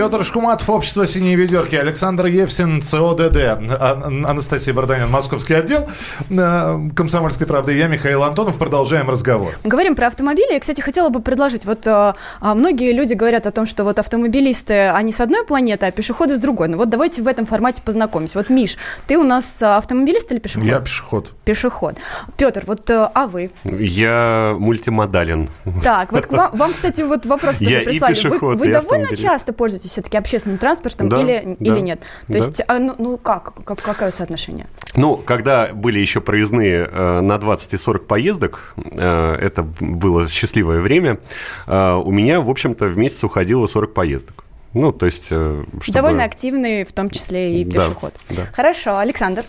Петр 0.00 0.24
Шкуматов, 0.24 0.70
общество 0.70 1.06
«Синие 1.06 1.36
ведерки», 1.36 1.76
Александр 1.76 2.24
Евсин, 2.24 2.80
ЦОДД, 2.80 3.36
а, 3.36 4.02
Анастасия 4.06 4.72
Варданян, 4.72 5.10
московский 5.10 5.52
отдел 5.52 5.90
э, 6.30 6.88
«Комсомольской 6.96 7.46
правды», 7.46 7.74
я 7.74 7.86
Михаил 7.86 8.22
Антонов. 8.22 8.56
Продолжаем 8.56 9.10
разговор. 9.10 9.52
Говорим 9.62 9.94
про 9.94 10.06
автомобили. 10.06 10.54
Я, 10.54 10.60
кстати, 10.60 10.80
хотела 10.80 11.10
бы 11.10 11.20
предложить, 11.20 11.66
вот 11.66 11.86
а, 11.86 12.14
многие 12.40 12.92
люди 12.92 13.12
говорят 13.12 13.46
о 13.46 13.50
том, 13.50 13.66
что 13.66 13.84
вот 13.84 13.98
автомобилисты, 13.98 14.88
они 14.88 15.12
с 15.12 15.20
одной 15.20 15.44
планеты, 15.44 15.84
а 15.84 15.90
пешеходы 15.90 16.34
с 16.34 16.40
другой. 16.40 16.68
Ну 16.68 16.78
вот 16.78 16.88
давайте 16.88 17.20
в 17.20 17.26
этом 17.26 17.44
формате 17.44 17.82
познакомимся. 17.84 18.38
Вот, 18.38 18.48
Миш, 18.48 18.78
ты 19.06 19.18
у 19.18 19.22
нас 19.22 19.62
автомобилист 19.62 20.32
или 20.32 20.38
пешеход? 20.38 20.64
Я 20.64 20.80
пешеход. 20.80 21.34
Пешеход. 21.44 21.96
Петр, 22.38 22.64
вот, 22.66 22.88
а 22.90 23.26
вы? 23.26 23.50
Я 23.64 24.54
мультимодален. 24.56 25.50
Так, 25.84 26.10
вот 26.12 26.32
вам, 26.32 26.56
вам 26.56 26.72
кстати, 26.72 27.02
вот 27.02 27.26
вопрос 27.26 27.58
тоже 27.58 27.70
я 27.70 27.80
прислали. 27.80 28.12
И 28.12 28.16
пешеход, 28.16 28.54
вы 28.54 28.56
вы 28.56 28.68
и 28.70 28.72
довольно 28.72 29.14
часто 29.14 29.52
пользуетесь 29.52 29.89
все-таки 29.90 30.16
общественным 30.16 30.58
транспортом 30.58 31.08
да, 31.08 31.20
или, 31.20 31.56
да, 31.58 31.72
или 31.72 31.80
нет? 31.80 32.00
То 32.00 32.32
да. 32.32 32.38
есть, 32.38 32.62
а, 32.66 32.78
ну, 32.78 32.94
ну 32.98 33.18
как, 33.18 33.54
как, 33.64 33.80
какое 33.82 34.10
соотношение? 34.10 34.66
Ну, 34.96 35.16
когда 35.16 35.68
были 35.72 35.98
еще 35.98 36.20
проездные 36.20 36.88
э, 36.90 37.20
на 37.20 37.38
20 37.38 37.74
и 37.74 37.76
40 37.76 38.06
поездок, 38.06 38.74
э, 38.76 39.36
это 39.40 39.62
было 39.80 40.28
счастливое 40.28 40.80
время, 40.80 41.18
э, 41.66 41.92
у 41.94 42.10
меня, 42.10 42.40
в 42.40 42.50
общем-то, 42.50 42.86
в 42.86 42.98
месяц 42.98 43.22
уходило 43.24 43.66
40 43.66 43.94
поездок. 43.94 44.44
Ну, 44.72 44.92
то 44.92 45.06
есть... 45.06 45.28
Э, 45.30 45.64
чтобы... 45.80 45.94
Довольно 45.94 46.24
активный, 46.24 46.84
в 46.84 46.92
том 46.92 47.10
числе 47.10 47.60
и 47.60 47.64
пешеход. 47.64 48.14
Да, 48.30 48.36
да. 48.36 48.46
Хорошо, 48.52 48.98
Александр. 48.98 49.44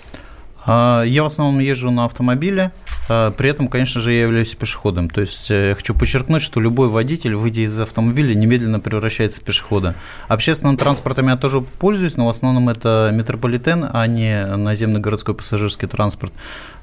А, 0.66 1.04
я 1.04 1.24
в 1.24 1.26
основном 1.26 1.60
езжу 1.60 1.92
на 1.92 2.06
автомобиле, 2.06 2.72
а, 3.10 3.32
при 3.32 3.50
этом, 3.50 3.68
конечно 3.68 4.00
же, 4.00 4.14
я 4.14 4.22
являюсь 4.22 4.54
пешеходом. 4.56 5.10
То 5.10 5.22
есть 5.22 5.50
э, 5.50 5.70
я 5.70 5.76
хочу 5.76 5.94
подчеркнуть, 5.94 6.42
что 6.42 6.60
любой 6.60 6.88
водитель, 6.90 7.36
выйдя 7.36 7.62
из 7.62 7.80
автомобиля, 7.80 8.34
немедленно 8.34 8.80
превращается 8.80 9.42
в 9.42 9.44
пешехода. 9.44 9.96
Общественным 10.28 10.78
транспортом 10.78 11.28
я 11.28 11.38
тоже 11.38 11.62
пользуюсь, 11.62 12.16
но 12.16 12.28
в 12.28 12.30
основном 12.30 12.70
это 12.70 13.12
метрополитен, 13.14 13.88
а 13.92 14.06
не 14.08 14.46
наземный 14.46 15.00
городской 15.00 15.36
пассажирский 15.36 15.88
транспорт. 15.88 16.32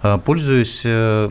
А, 0.00 0.18
пользуюсь 0.18 0.82
э, 0.84 1.28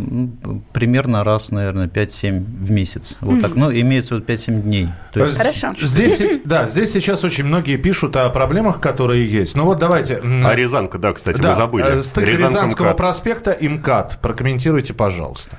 примерно 0.73 1.23
раз, 1.23 1.51
наверное, 1.51 1.87
5-7 1.87 2.39
в 2.39 2.71
месяц. 2.71 3.15
Вот 3.21 3.35
mm-hmm. 3.35 3.41
так. 3.41 3.55
Ну, 3.55 3.71
имеется 3.71 4.15
вот 4.15 4.25
5-7 4.29 4.61
дней. 4.61 4.89
То 5.13 5.21
есть... 5.21 5.37
Хорошо. 5.37 5.69
Здесь, 5.79 6.41
да, 6.43 6.67
здесь 6.67 6.91
сейчас 6.91 7.23
очень 7.23 7.45
многие 7.45 7.77
пишут 7.77 8.17
о 8.17 8.29
проблемах, 8.29 8.81
которые 8.81 9.25
есть. 9.25 9.55
Ну 9.55 9.63
вот 9.63 9.79
давайте... 9.79 10.21
А 10.43 10.53
Рязанка, 10.53 10.97
да, 10.97 11.13
кстати, 11.13 11.39
да, 11.39 11.51
мы 11.51 11.55
забыли. 11.55 11.85
Э, 11.87 12.01
стык 12.01 12.25
Рязанского 12.25 12.87
МКАД. 12.87 12.97
проспекта 12.97 13.51
и 13.51 13.69
МКАД. 13.69 14.19
Прокомментируйте, 14.21 14.93
пожалуйста. 14.93 15.57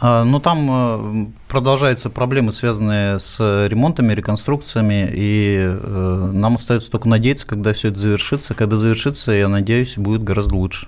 А, 0.00 0.22
ну, 0.22 0.38
там 0.38 0.68
э, 0.70 1.26
продолжаются 1.48 2.08
проблемы, 2.08 2.52
связанные 2.52 3.18
с 3.18 3.38
ремонтами, 3.40 4.12
реконструкциями, 4.14 5.10
и 5.12 5.58
э, 5.60 6.30
нам 6.32 6.56
остается 6.56 6.90
только 6.90 7.08
надеяться, 7.08 7.46
когда 7.46 7.72
все 7.72 7.88
это 7.88 7.98
завершится. 7.98 8.54
Когда 8.54 8.76
завершится, 8.76 9.32
я 9.32 9.48
надеюсь, 9.48 9.96
будет 9.96 10.22
гораздо 10.22 10.54
лучше. 10.54 10.86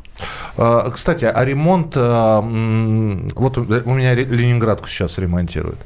А, 0.56 0.88
кстати, 0.90 1.24
а 1.24 1.44
ремонт... 1.44 1.94
Э, 1.96 2.40
вот 2.40 3.58
у 3.58 3.94
меня 3.94 4.14
Ленинградку 4.14 4.88
сейчас 4.88 5.18
ремонтируют. 5.18 5.78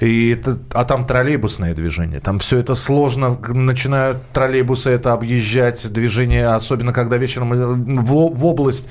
И 0.00 0.32
это, 0.32 0.58
а 0.72 0.84
там 0.84 1.06
троллейбусное 1.06 1.74
движение. 1.74 2.20
Там 2.20 2.38
все 2.38 2.58
это 2.58 2.74
сложно. 2.74 3.38
Начинают 3.48 4.18
троллейбусы 4.34 4.90
это 4.90 5.14
объезжать. 5.14 5.90
Движение, 5.90 6.48
особенно 6.48 6.92
когда 6.92 7.16
вечером 7.16 7.50
в, 7.50 8.34
в 8.34 8.44
область 8.44 8.86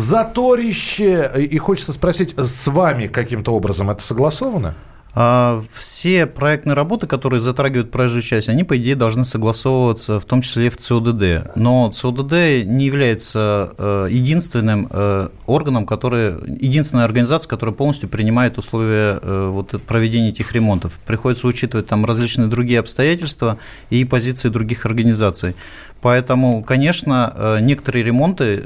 заторище. 0.00 1.30
И 1.36 1.56
хочется 1.58 1.92
спросить, 1.92 2.34
с 2.36 2.66
вами 2.66 3.06
каким-то 3.06 3.54
образом 3.54 3.90
это 3.90 4.02
согласовано? 4.02 4.74
А 5.12 5.60
все 5.72 6.26
проектные 6.26 6.74
работы, 6.74 7.06
которые 7.08 7.40
затрагивают 7.40 7.90
проезжую 7.90 8.22
часть, 8.22 8.48
они, 8.48 8.62
по 8.62 8.78
идее, 8.78 8.94
должны 8.94 9.24
согласовываться 9.24 10.20
в 10.20 10.24
том 10.24 10.40
числе 10.40 10.66
и 10.66 10.70
в 10.70 10.76
ЦОДД. 10.76 11.56
Но 11.56 11.90
ЦОДД 11.90 12.64
не 12.64 12.86
является 12.86 13.74
э, 13.76 14.08
единственным 14.10 14.88
э, 14.88 15.28
органом, 15.46 15.84
который, 15.84 16.34
единственной 16.60 17.04
организацией, 17.04 17.50
которая 17.50 17.74
полностью 17.74 18.08
принимает 18.08 18.56
условия 18.56 19.18
э, 19.20 19.48
вот, 19.50 19.82
проведения 19.82 20.28
этих 20.28 20.52
ремонтов. 20.52 21.00
Приходится 21.04 21.48
учитывать 21.48 21.88
там 21.88 22.04
различные 22.04 22.46
другие 22.48 22.78
обстоятельства 22.78 23.58
и 23.90 24.04
позиции 24.04 24.48
других 24.48 24.86
организаций. 24.86 25.56
Поэтому, 26.02 26.62
конечно, 26.62 27.58
некоторые 27.60 28.02
ремонты 28.02 28.64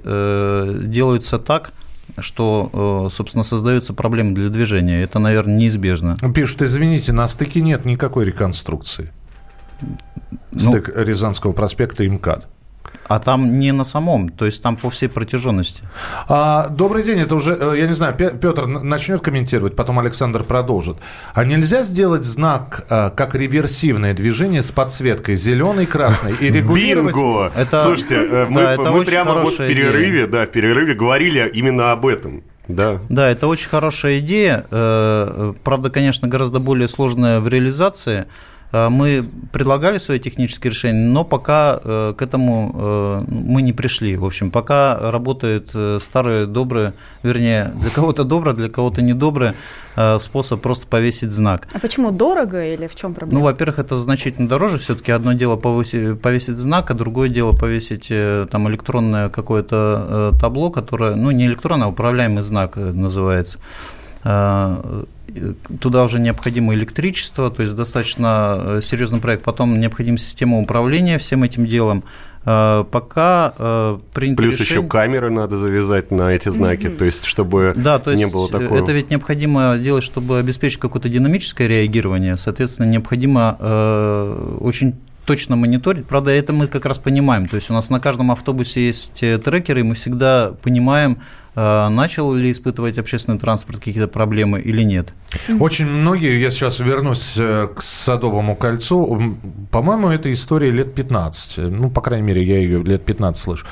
делаются 0.86 1.38
так, 1.38 1.72
что, 2.18 3.06
э, 3.08 3.14
собственно, 3.14 3.44
создаются 3.44 3.94
проблемы 3.94 4.34
для 4.34 4.48
движения. 4.48 5.02
Это, 5.02 5.18
наверное, 5.18 5.56
неизбежно. 5.56 6.16
Пишут, 6.34 6.62
извините, 6.62 7.12
на 7.12 7.26
стыке 7.28 7.60
нет 7.60 7.84
никакой 7.84 8.24
реконструкции. 8.24 9.10
Ну, 10.52 10.70
Стык 10.70 10.92
Рязанского 10.96 11.52
проспекта 11.52 12.04
и 12.04 12.08
МКАД. 12.08 12.46
А 13.06 13.18
там 13.18 13.58
не 13.58 13.72
на 13.72 13.84
самом, 13.84 14.30
то 14.30 14.46
есть 14.46 14.62
там 14.62 14.76
по 14.76 14.88
всей 14.88 15.08
протяженности. 15.08 15.82
А, 16.26 16.68
добрый 16.68 17.02
день, 17.02 17.20
это 17.20 17.34
уже, 17.34 17.56
э, 17.60 17.74
я 17.78 17.86
не 17.86 17.92
знаю, 17.92 18.14
Петр 18.14 18.66
начнет 18.66 19.20
комментировать, 19.20 19.76
потом 19.76 19.98
Александр 19.98 20.42
продолжит. 20.42 20.96
А 21.34 21.44
нельзя 21.44 21.82
сделать 21.82 22.24
знак 22.24 22.86
э, 22.88 23.10
как 23.14 23.34
реверсивное 23.34 24.14
движение 24.14 24.62
с 24.62 24.70
подсветкой 24.72 25.36
зеленый, 25.36 25.84
красный 25.84 26.34
и 26.40 26.50
регулировать? 26.50 27.14
Бинго! 27.14 27.52
Это, 27.54 27.82
Слушайте, 27.82 28.16
э, 28.16 28.46
мы, 28.48 28.62
да, 28.62 28.72
это 28.72 28.90
мы 28.90 29.04
прямо 29.04 29.34
вот 29.34 29.52
в 29.52 29.56
перерыве, 29.58 30.10
идея. 30.10 30.26
да, 30.26 30.46
в 30.46 30.50
перерыве 30.50 30.94
говорили 30.94 31.50
именно 31.52 31.92
об 31.92 32.06
этом. 32.06 32.42
Да. 32.66 33.00
да, 33.10 33.28
это 33.28 33.46
очень 33.46 33.68
хорошая 33.68 34.20
идея. 34.20 34.64
Правда, 34.70 35.90
конечно, 35.90 36.28
гораздо 36.28 36.60
более 36.60 36.88
сложная 36.88 37.40
в 37.40 37.48
реализации. 37.48 38.24
Э, 38.74 38.88
мы 38.88 39.24
предлагали 39.52 39.98
свои 39.98 40.18
технические 40.18 40.72
решения, 40.72 41.06
но 41.08 41.24
пока 41.24 41.80
э, 41.82 42.14
к 42.16 42.22
этому 42.22 42.72
э, 42.74 43.24
мы 43.28 43.62
не 43.62 43.72
пришли. 43.72 44.16
В 44.16 44.24
общем, 44.24 44.50
пока 44.50 45.10
работает 45.12 45.70
старый 46.02 46.46
добрый, 46.46 46.92
вернее, 47.22 47.72
для 47.80 47.90
кого-то 47.90 48.24
добрый, 48.24 48.54
для 48.54 48.68
кого-то 48.68 49.02
недобрый 49.02 49.52
способ 50.18 50.60
просто 50.60 50.88
повесить 50.88 51.30
знак. 51.30 51.68
А 51.72 51.78
почему 51.78 52.10
дорого 52.10 52.64
или 52.64 52.88
в 52.88 52.96
чем 52.96 53.14
проблема? 53.14 53.38
Ну, 53.38 53.44
во-первых, 53.44 53.78
это 53.78 53.96
значительно 53.96 54.48
дороже. 54.48 54.78
Все-таки 54.78 55.12
одно 55.12 55.34
дело 55.34 55.54
повесить, 55.54 56.20
повесить 56.20 56.56
знак, 56.58 56.90
а 56.90 56.94
другое 56.94 57.28
дело 57.28 57.52
повесить 57.52 58.08
там 58.50 58.68
электронное 58.68 59.28
какое-то 59.28 60.36
табло, 60.40 60.70
которое, 60.70 61.14
ну, 61.14 61.30
не 61.30 61.46
электронное, 61.46 61.86
а 61.86 61.90
управляемый 61.90 62.42
знак 62.42 62.74
называется 62.76 63.60
туда 65.80 66.04
уже 66.04 66.18
необходимо 66.18 66.74
электричество, 66.74 67.50
то 67.50 67.62
есть 67.62 67.74
достаточно 67.74 68.60
э, 68.60 68.80
серьезный 68.82 69.20
проект. 69.20 69.42
Потом 69.42 69.78
необходима 69.78 70.18
система 70.18 70.58
управления 70.58 71.18
всем 71.18 71.42
этим 71.42 71.66
делом. 71.66 72.04
Э, 72.44 72.84
пока 72.90 73.54
э, 73.58 73.98
принято 74.12 74.42
Плюс 74.42 74.60
решение... 74.60 74.82
еще 74.82 74.88
камеры 74.88 75.30
надо 75.30 75.56
завязать 75.56 76.10
на 76.10 76.32
эти 76.32 76.48
знаки, 76.50 76.86
mm-hmm. 76.86 76.96
то 76.96 77.04
есть 77.04 77.24
чтобы 77.24 77.72
да, 77.74 77.98
то 77.98 78.10
есть 78.10 78.24
не 78.24 78.30
было 78.30 78.48
такого. 78.48 78.78
Это 78.78 78.92
ведь 78.92 79.10
необходимо 79.10 79.76
делать, 79.78 80.04
чтобы 80.04 80.38
обеспечить 80.38 80.78
какое-то 80.78 81.08
динамическое 81.08 81.66
реагирование. 81.66 82.36
Соответственно, 82.36 82.86
необходимо 82.86 83.56
э, 83.58 84.58
очень 84.60 84.94
точно 85.24 85.56
мониторить. 85.56 86.06
Правда, 86.06 86.32
это 86.32 86.52
мы 86.52 86.66
как 86.66 86.84
раз 86.84 86.98
понимаем. 86.98 87.48
То 87.48 87.56
есть 87.56 87.70
у 87.70 87.72
нас 87.74 87.88
на 87.88 87.98
каждом 87.98 88.30
автобусе 88.30 88.86
есть 88.86 89.14
трекеры, 89.14 89.80
и 89.80 89.82
мы 89.82 89.94
всегда 89.94 90.52
понимаем, 90.62 91.16
Э, 91.16 91.20
начал 91.54 92.34
ли 92.34 92.50
испытывать 92.50 92.98
общественный 92.98 93.38
транспорт 93.38 93.78
какие-то 93.78 94.08
проблемы 94.08 94.60
или 94.60 94.82
нет? 94.82 95.14
Очень 95.60 95.86
многие, 95.86 96.40
я 96.40 96.50
сейчас 96.50 96.80
вернусь 96.80 97.34
э, 97.38 97.68
к 97.74 97.82
Садовому 97.82 98.56
кольцу, 98.56 99.36
по-моему, 99.70 100.08
эта 100.08 100.32
история 100.32 100.70
лет 100.70 100.94
15, 100.94 101.58
ну, 101.70 101.90
по 101.90 102.00
крайней 102.00 102.26
мере, 102.26 102.42
я 102.42 102.58
ее 102.58 102.82
лет 102.82 103.04
15 103.04 103.42
слышу. 103.42 103.66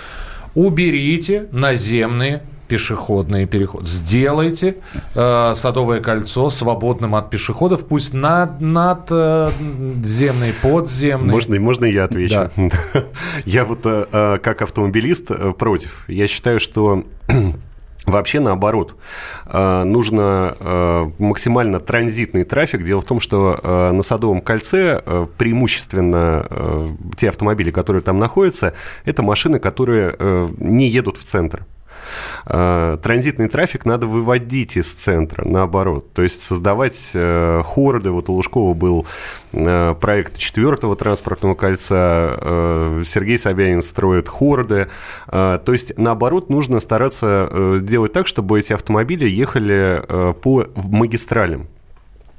Уберите 0.55 1.47
наземные 1.51 2.43
пешеходный 2.73 3.47
переход. 3.47 3.87
Сделайте 3.87 4.77
э, 5.15 5.53
Садовое 5.55 6.01
кольцо 6.01 6.49
свободным 6.49 7.15
от 7.15 7.29
пешеходов, 7.29 7.87
пусть 7.87 8.15
над, 8.15 8.63
надземный, 8.63 10.51
э, 10.51 10.55
подземный. 10.63 11.33
Можно, 11.33 11.61
можно 11.61 11.85
я 11.85 12.05
отвечу? 12.05 12.51
Да. 12.57 13.05
я 13.45 13.65
вот 13.65 13.81
э, 13.85 14.07
э, 14.11 14.39
как 14.43 14.63
автомобилист 14.63 15.31
э, 15.31 15.53
против. 15.53 16.05
Я 16.09 16.27
считаю, 16.27 16.61
что 16.61 17.05
Вообще 18.07 18.41
наоборот, 18.41 18.97
э, 19.47 19.85
нужно 19.85 20.57
э, 20.59 21.11
максимально 21.19 21.79
транзитный 21.79 22.43
трафик. 22.43 22.85
Дело 22.85 23.01
в 23.01 23.05
том, 23.05 23.21
что 23.21 23.59
э, 23.63 23.93
на 23.93 24.03
Садовом 24.03 24.41
кольце 24.41 25.01
преимущественно 25.39 26.93
те 27.17 27.29
автомобили, 27.29 27.71
которые 27.71 28.03
там 28.03 28.19
находятся, 28.19 28.75
это 29.05 29.23
машины, 29.23 29.59
которые 29.59 30.17
не 30.59 30.89
едут 30.89 31.19
в 31.19 31.25
центр. 31.25 31.65
Э, 32.47 32.99
транзитный 33.03 33.49
трафик 33.49 33.85
надо 33.85 34.07
выводить 34.07 34.77
из 34.77 34.93
центра, 34.93 35.45
наоборот. 35.47 36.13
То 36.13 36.23
есть 36.23 36.43
создавать 36.43 37.11
э, 37.15 37.63
хорды. 37.65 38.11
Вот 38.11 38.29
у 38.29 38.35
Лужкова 38.35 38.75
был 38.75 39.07
э, 39.53 39.95
проект 40.01 40.39
четвертого 40.39 40.97
транспортного 40.97 41.55
кольца. 41.55 43.03
Сергей 43.05 43.39
Собянин 43.39 43.83
строит 43.83 44.29
хорды. 44.29 44.89
То 45.31 45.63
есть, 45.67 45.97
наоборот, 45.99 46.51
нужно 46.51 46.81
стараться 46.81 47.77
сделать 47.79 48.13
так, 48.13 48.27
чтобы 48.27 48.59
эти 48.59 48.73
автомобили 48.73 49.29
ехали 49.29 50.33
по 50.43 50.67
магистралям. 50.77 51.69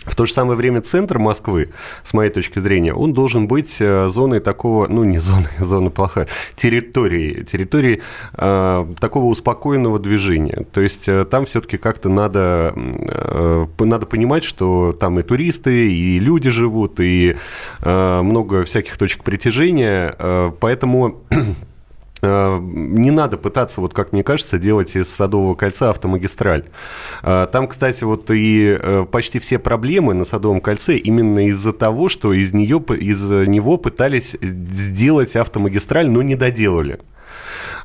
В 0.05 0.15
то 0.15 0.25
же 0.25 0.33
самое 0.33 0.57
время 0.57 0.81
центр 0.81 1.19
Москвы, 1.19 1.69
с 2.03 2.13
моей 2.13 2.29
точки 2.29 2.59
зрения, 2.59 2.93
он 2.93 3.13
должен 3.13 3.47
быть 3.47 3.77
э, 3.79 4.07
зоной 4.07 4.39
такого, 4.39 4.87
ну 4.87 5.03
не 5.03 5.19
зоной, 5.19 5.49
зона 5.59 5.89
плохая, 5.89 6.27
территории, 6.55 7.43
территории 7.43 8.01
э, 8.33 8.85
такого 8.99 9.25
успокоенного 9.25 9.99
движения. 9.99 10.65
То 10.71 10.81
есть 10.81 11.07
э, 11.09 11.25
там 11.25 11.45
все-таки 11.45 11.77
как-то 11.77 12.09
надо, 12.09 12.73
э, 12.75 13.65
надо 13.79 14.05
понимать, 14.05 14.43
что 14.43 14.95
там 14.99 15.19
и 15.19 15.23
туристы, 15.23 15.91
и 15.91 16.19
люди 16.19 16.49
живут, 16.49 16.99
и 16.99 17.35
э, 17.81 18.21
много 18.21 18.63
всяких 18.63 18.97
точек 18.97 19.23
притяжения, 19.23 20.15
э, 20.17 20.51
поэтому 20.59 21.03
Э, 21.03 21.13
не 22.23 23.11
надо 23.11 23.37
пытаться, 23.37 23.81
вот 23.81 23.93
как 23.93 24.13
мне 24.13 24.23
кажется, 24.23 24.57
делать 24.57 24.95
из 24.95 25.09
Садового 25.09 25.55
кольца 25.55 25.89
автомагистраль. 25.89 26.65
Э, 27.21 27.47
там, 27.51 27.67
кстати, 27.67 28.03
вот 28.03 28.31
и 28.31 28.77
э, 28.79 29.05
почти 29.11 29.39
все 29.39 29.59
проблемы 29.59 30.13
на 30.13 30.25
Садовом 30.25 30.61
кольце 30.61 30.97
именно 30.97 31.47
из-за 31.47 31.73
того, 31.73 32.09
что 32.09 32.33
из, 32.33 32.53
нее, 32.53 32.83
из 32.99 33.29
него 33.29 33.77
пытались 33.77 34.35
сделать 34.41 35.35
автомагистраль, 35.35 36.09
но 36.09 36.21
не 36.21 36.35
доделали. 36.35 36.99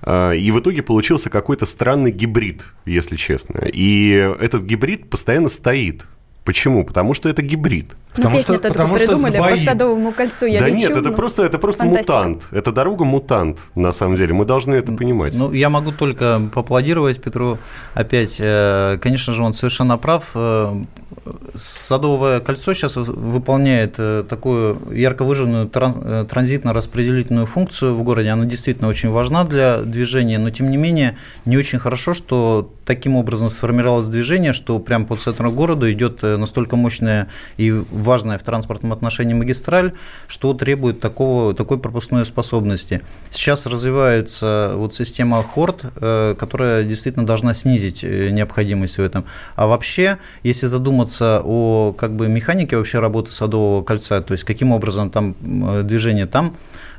И 0.07 0.51
в 0.53 0.61
итоге 0.61 0.83
получился 0.83 1.29
какой-то 1.29 1.67
странный 1.67 2.13
гибрид, 2.13 2.67
если 2.85 3.17
честно. 3.17 3.65
И 3.67 4.11
этот 4.41 4.63
гибрид 4.63 5.11
постоянно 5.11 5.49
стоит. 5.49 6.07
Почему? 6.45 6.85
Потому 6.85 7.15
что 7.15 7.29
это 7.29 7.43
гибрид. 7.43 7.97
Ну, 8.17 8.23
потому 8.25 8.41
что, 8.41 8.59
потому 8.59 8.99
что 8.99 9.07
придумали 9.07 9.37
сбоит. 9.37 9.59
по 9.59 9.65
Садовому 9.65 10.13
кольцу. 10.13 10.47
Я 10.47 10.61
да 10.61 10.69
лечу, 10.69 10.79
нет, 10.79 10.91
это 10.91 11.11
ну, 11.11 11.15
просто, 11.15 11.45
это 11.45 11.59
просто 11.59 11.85
мутант. 11.85 12.45
Это 12.51 12.73
дорога 12.73 13.05
мутант, 13.05 13.59
на 13.75 13.93
самом 13.93 14.17
деле. 14.17 14.35
Мы 14.35 14.45
должны 14.45 14.75
это 14.75 14.93
понимать. 14.93 15.35
Ну, 15.37 15.53
я 15.53 15.69
могу 15.69 15.93
только 15.93 16.41
поаплодировать 16.53 17.23
Петру 17.23 17.59
опять. 17.95 18.39
Э, 18.41 18.99
конечно 19.01 19.33
же, 19.33 19.43
он 19.43 19.53
совершенно 19.53 19.99
прав. 19.99 20.31
Э, 20.35 20.85
Садовое 21.55 22.41
кольцо 22.41 22.75
сейчас 22.75 22.97
выполняет 22.97 23.97
э, 23.99 24.25
такую 24.29 24.79
ярко 24.93 25.25
выраженную 25.25 25.69
транзитно-распределительную 25.69 27.47
функцию 27.47 27.95
в 27.95 28.03
городе. 28.03 28.31
Она 28.31 28.47
действительно 28.47 28.89
очень 28.89 29.11
важна 29.11 29.45
для 29.45 29.79
движения, 29.79 30.39
но 30.39 30.51
тем 30.51 30.71
не 30.71 30.77
менее 30.77 31.17
не 31.45 31.57
очень 31.57 31.79
хорошо, 31.79 32.15
что 32.15 32.73
таким 32.85 33.17
образом 33.17 33.51
сформировалось 33.51 34.09
движение, 34.09 34.53
что 34.53 34.79
прямо 34.79 35.05
по 35.05 35.17
центру 35.17 35.51
города 35.51 35.93
идет 35.93 36.23
настолько 36.23 36.77
мощная 36.77 37.29
и 37.57 37.71
важная 38.03 38.39
в 38.39 38.43
транспортном 38.43 38.93
отношении 38.93 39.35
магистраль, 39.35 39.93
что 40.27 40.55
требует 40.55 41.01
такого, 41.01 41.55
такой 41.55 41.79
пропускной 41.79 42.25
способности. 42.25 43.03
Сейчас 43.31 43.67
развивается 43.67 44.73
вот 44.75 44.95
система 44.95 45.43
Хорд, 45.43 45.85
э, 45.97 46.35
которая 46.39 46.85
действительно 46.85 47.27
должна 47.27 47.55
снизить 47.55 48.05
э, 48.05 48.31
необходимость 48.31 48.99
в 48.99 49.03
этом. 49.03 49.25
А 49.57 49.67
вообще, 49.67 50.19
если 50.43 50.67
задуматься 50.67 51.41
о 51.45 51.93
как 51.93 52.15
бы, 52.15 52.29
механике 52.29 52.77
вообще 52.77 52.99
работы 52.99 53.33
Садового 53.33 53.83
кольца, 53.83 54.21
то 54.21 54.33
есть 54.33 54.45
каким 54.45 54.73
образом 54.73 55.11
там 55.11 55.35
э, 55.43 55.83
движение 55.83 56.27
там, 56.27 56.57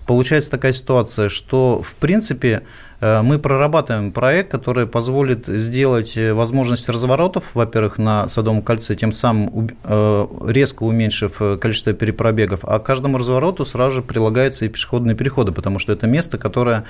получается 0.09 0.49
такая 0.49 0.73
ситуация, 0.73 1.29
что 1.29 1.83
в 1.83 1.93
принципе 1.93 2.63
Э, 3.01 3.21
мы 3.21 3.39
прорабатываем 3.39 4.11
проект, 4.11 4.51
который 4.51 4.87
позволит 4.87 5.47
сделать 5.47 6.17
э, 6.17 6.33
возможность 6.33 6.89
разворотов, 6.89 7.55
во-первых, 7.55 7.97
на 7.97 8.27
Садовом 8.27 8.61
кольце, 8.61 8.95
тем 8.95 9.11
самым 9.11 9.69
э, 9.83 10.27
резко 10.47 10.83
уменьшив 10.83 11.59
количество 11.59 11.93
перепробегов, 11.93 12.61
а 12.63 12.79
к 12.79 12.83
каждому 12.83 13.17
развороту 13.17 13.65
сразу 13.65 13.95
же 13.95 14.01
прилагаются 14.01 14.65
и 14.65 14.69
пешеходные 14.69 15.15
переходы, 15.15 15.51
потому 15.51 15.79
что 15.79 15.93
это 15.93 16.07
место, 16.07 16.37
которое 16.37 16.85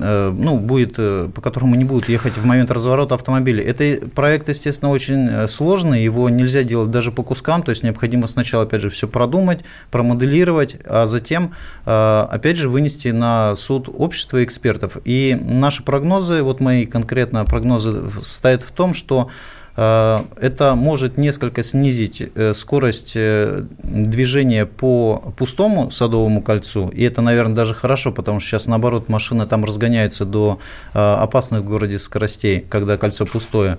ну, 0.00 0.58
будет, 0.58 0.94
э, 0.98 1.28
по 1.34 1.40
которому 1.40 1.74
не 1.74 1.84
будут 1.84 2.08
ехать 2.08 2.36
в 2.38 2.44
момент 2.44 2.70
разворота 2.70 3.14
автомобиля. 3.14 3.62
Это 3.62 4.06
проект, 4.08 4.48
естественно, 4.48 4.90
очень 4.90 5.28
э, 5.28 5.48
сложный, 5.48 6.02
его 6.02 6.28
нельзя 6.28 6.62
делать 6.62 6.90
даже 6.90 7.12
по 7.12 7.22
кускам, 7.22 7.62
то 7.62 7.70
есть 7.70 7.82
необходимо 7.82 8.26
сначала, 8.26 8.64
опять 8.64 8.80
же, 8.80 8.90
все 8.90 9.08
продумать, 9.08 9.60
промоделировать, 9.90 10.76
а 10.84 11.06
затем, 11.06 11.52
опять 11.84 12.56
же, 12.56 12.68
вынести 12.68 13.08
на 13.08 13.56
суд 13.56 13.88
общества 13.92 14.44
экспертов. 14.44 14.98
И 15.04 15.38
наши 15.40 15.82
прогнозы, 15.82 16.42
вот 16.42 16.60
мои 16.60 16.86
конкретно 16.86 17.44
прогнозы 17.44 18.08
состоят 18.20 18.62
в 18.62 18.72
том, 18.72 18.94
что 18.94 19.28
Э, 19.28 19.57
это 19.78 20.74
может 20.74 21.18
несколько 21.18 21.62
снизить 21.62 22.20
э, 22.34 22.52
скорость 22.52 23.12
э, 23.14 23.64
движения 23.82 24.66
по 24.66 25.32
пустому 25.36 25.92
садовому 25.92 26.42
кольцу, 26.42 26.88
и 26.88 27.04
это, 27.04 27.22
наверное, 27.22 27.54
даже 27.54 27.74
хорошо, 27.74 28.10
потому 28.10 28.40
что 28.40 28.50
сейчас, 28.50 28.66
наоборот, 28.66 29.08
машины 29.08 29.46
там 29.46 29.64
разгоняются 29.64 30.24
до 30.24 30.58
опасных 30.92 31.60
в 31.60 31.68
городе 31.68 31.98
скоростей, 31.98 32.60
когда 32.68 32.96
кольцо 32.96 33.24
пустое. 33.24 33.78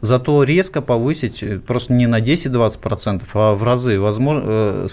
Зато 0.00 0.42
резко 0.44 0.80
повысить 0.80 1.42
э, 1.42 1.58
просто 1.58 1.92
не 1.92 2.06
на 2.06 2.20
10-20%, 2.20 3.22
а 3.34 3.54
в 3.54 3.62
разы 3.64 3.98
возможно, 4.00 4.86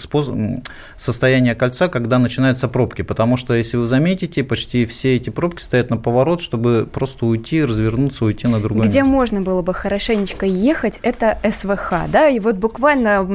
состояние 0.96 1.54
кольца, 1.54 1.88
когда 1.88 2.18
начинаются 2.18 2.68
пробки. 2.68 3.02
Потому 3.02 3.36
что, 3.36 3.54
если 3.54 3.76
вы 3.76 3.86
заметите, 3.86 4.42
почти 4.44 4.86
все 4.86 5.16
эти 5.16 5.30
пробки 5.30 5.62
стоят 5.62 5.90
на 5.90 5.96
поворот, 5.96 6.40
чтобы 6.40 6.88
просто 6.90 7.26
уйти, 7.26 7.64
развернуться, 7.64 8.24
уйти 8.24 8.46
на 8.48 8.60
другое 8.60 8.88
Где 8.88 9.00
место. 9.00 9.12
можно 9.12 9.40
было 9.40 9.62
бы 9.62 9.72
хорошенечко 9.74 10.46
ехать, 10.46 10.98
это 11.02 11.38
СВХ. 11.48 12.08
Да? 12.08 12.28
И 12.28 12.40
вот 12.40 12.56
буквально 12.56 13.26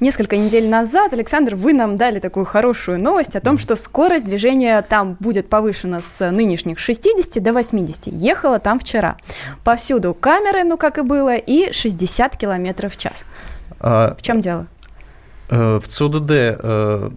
несколько 0.00 0.36
недель 0.36 0.68
назад, 0.68 1.12
Александр, 1.12 1.54
вы 1.54 1.72
нам 1.72 1.96
дали 1.96 2.18
такую 2.18 2.44
хорошую 2.44 3.00
новость 3.00 3.36
о 3.36 3.40
том, 3.40 3.58
что 3.58 3.76
скорость 3.76 4.26
движения 4.26 4.82
там 4.82 5.16
будет 5.20 5.48
повышена 5.48 6.00
с 6.00 6.30
нынешних 6.30 6.78
60 6.78 7.42
до 7.42 7.52
80. 7.52 8.08
Ехала 8.08 8.58
там 8.58 8.78
вчера. 8.78 9.16
Повсюду 9.64 10.14
камеры, 10.14 10.64
ну 10.64 10.76
как 10.76 10.98
и 10.98 11.02
было, 11.02 11.13
и 11.36 11.72
60 11.72 12.36
километров 12.36 12.94
в 12.94 12.96
час. 12.96 13.26
А, 13.80 14.14
в 14.18 14.22
чем 14.22 14.40
дело? 14.40 14.66
Э, 15.50 15.78
в 15.82 15.86
ЦУДД 15.86 16.30
э, 16.30 17.10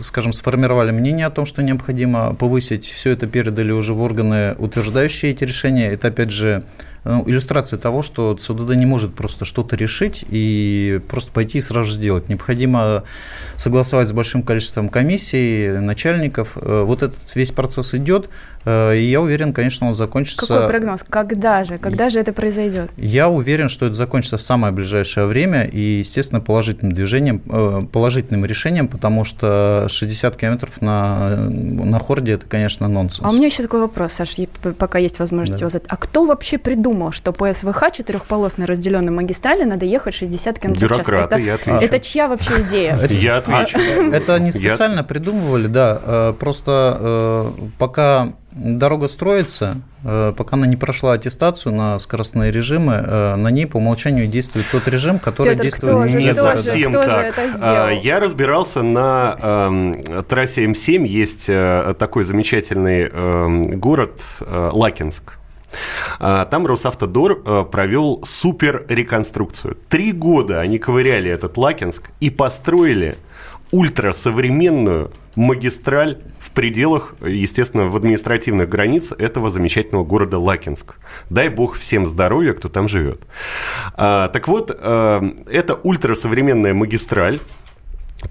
скажем, 0.00 0.32
сформировали 0.32 0.90
мнение 0.90 1.26
о 1.26 1.30
том, 1.30 1.46
что 1.46 1.62
необходимо 1.62 2.34
повысить, 2.34 2.84
все 2.84 3.10
это 3.10 3.26
передали 3.26 3.72
уже 3.72 3.94
в 3.94 4.02
органы, 4.02 4.54
утверждающие 4.58 5.32
эти 5.32 5.44
решения. 5.44 5.90
Это, 5.92 6.08
опять 6.08 6.30
же, 6.30 6.64
ну, 7.04 7.24
иллюстрация 7.26 7.78
того, 7.78 8.02
что 8.02 8.34
ЦУДД 8.34 8.74
не 8.74 8.86
может 8.86 9.14
просто 9.14 9.44
что-то 9.44 9.76
решить 9.76 10.24
и 10.28 11.00
просто 11.08 11.32
пойти 11.32 11.58
и 11.58 11.60
сразу 11.60 11.92
сделать. 11.92 12.28
Необходимо 12.28 13.04
согласовать 13.56 14.08
с 14.08 14.12
большим 14.12 14.42
количеством 14.42 14.88
комиссий, 14.88 15.68
начальников. 15.68 16.56
Э, 16.56 16.82
вот 16.84 17.02
этот 17.02 17.34
весь 17.34 17.52
процесс 17.52 17.94
идет, 17.94 18.28
э, 18.64 18.96
и 18.96 19.04
я 19.04 19.20
уверен, 19.20 19.52
конечно, 19.52 19.88
он 19.88 19.94
закончится... 19.94 20.46
Какой 20.46 20.68
прогноз? 20.68 21.04
Когда 21.08 21.64
же? 21.64 21.78
Когда 21.78 22.08
же 22.08 22.20
это 22.20 22.32
произойдет? 22.32 22.90
Я 22.96 23.28
уверен, 23.28 23.68
что 23.68 23.86
это 23.86 23.94
закончится 23.94 24.36
в 24.36 24.42
самое 24.42 24.72
ближайшее 24.72 25.26
время 25.26 25.64
и, 25.64 25.98
естественно, 25.98 26.40
положительным 26.40 26.92
движением, 26.92 27.42
э, 27.48 27.82
положительным 27.90 28.44
решением, 28.44 28.88
потому 28.88 29.24
что 29.24 29.86
60 29.88 30.36
километров 30.36 30.82
на, 30.82 31.36
на 31.36 31.98
хорде– 31.98 32.32
это, 32.34 32.46
конечно, 32.46 32.88
нонсенс. 32.88 33.26
А 33.26 33.30
у 33.30 33.34
меня 33.34 33.46
еще 33.46 33.62
такой 33.62 33.80
вопрос, 33.80 34.12
Саш, 34.12 34.36
пока 34.76 34.98
есть 34.98 35.18
возможность 35.18 35.60
да. 35.60 35.64
его 35.64 35.70
задать. 35.70 35.88
А 35.88 35.96
кто 35.96 36.26
вообще 36.26 36.58
придумал 36.58 36.87
придумал, 36.88 37.12
что 37.12 37.32
по 37.32 37.52
СВХ 37.52 37.92
четырехполосной 37.92 38.66
разделенной 38.66 39.12
магистрали 39.12 39.64
надо 39.64 39.84
ехать 39.84 40.14
60 40.14 40.58
км 40.58 40.86
в 40.86 40.96
час. 40.96 41.08
Это, 41.08 41.36
я 41.38 41.54
отвечу. 41.54 41.78
это 41.78 42.00
чья 42.00 42.28
вообще 42.28 42.62
идея? 42.62 42.98
Я 43.08 43.38
отвечу. 43.38 43.78
Это 43.78 44.38
не 44.40 44.52
специально 44.52 45.04
придумывали, 45.04 45.66
да. 45.66 46.00
Э, 46.02 46.34
просто 46.38 46.96
э, 47.00 47.50
пока 47.78 48.32
дорога 48.52 49.08
строится, 49.08 49.76
э, 50.04 50.32
пока 50.36 50.56
она 50.56 50.66
не 50.66 50.76
прошла 50.76 51.12
аттестацию 51.14 51.74
на 51.74 51.98
скоростные 51.98 52.50
режимы, 52.50 53.00
на 53.36 53.48
ней 53.50 53.66
по 53.66 53.76
умолчанию 53.76 54.26
действует 54.26 54.66
тот 54.72 54.88
режим, 54.88 55.18
который 55.18 55.50
Петр, 55.50 55.62
действует 55.62 55.92
кто 55.92 56.18
не 56.18 56.32
же, 56.32 56.34
совсем 56.34 56.92
кто 56.92 57.04
так. 57.04 57.34
А, 57.60 57.90
я 57.90 58.20
разбирался 58.20 58.82
на 58.82 59.36
э, 59.40 60.22
трассе 60.28 60.64
М7, 60.64 61.06
есть 61.06 61.46
такой 61.98 62.24
замечательный 62.24 63.10
э, 63.12 63.76
город 63.76 64.20
э, 64.40 64.70
Лакинск. 64.72 65.38
А, 66.18 66.44
там 66.46 66.66
Росавтодор 66.66 67.42
э, 67.44 67.64
провел 67.70 68.22
супер 68.24 68.84
реконструкцию. 68.88 69.76
Три 69.88 70.12
года 70.12 70.60
они 70.60 70.78
ковыряли 70.78 71.30
этот 71.30 71.56
Лакинск 71.56 72.10
и 72.20 72.30
построили 72.30 73.16
ультрасовременную 73.70 75.10
магистраль 75.36 76.18
в 76.40 76.50
пределах, 76.50 77.14
естественно, 77.24 77.84
в 77.84 77.96
административных 77.96 78.68
границ 78.68 79.12
этого 79.12 79.50
замечательного 79.50 80.04
города 80.04 80.38
Лакинск. 80.38 80.94
Дай 81.30 81.48
бог 81.48 81.76
всем 81.76 82.06
здоровья, 82.06 82.54
кто 82.54 82.68
там 82.68 82.88
живет. 82.88 83.20
А, 83.94 84.28
так 84.28 84.48
вот, 84.48 84.74
а, 84.74 85.22
эта 85.50 85.74
ультрасовременная 85.74 86.74
магистраль 86.74 87.38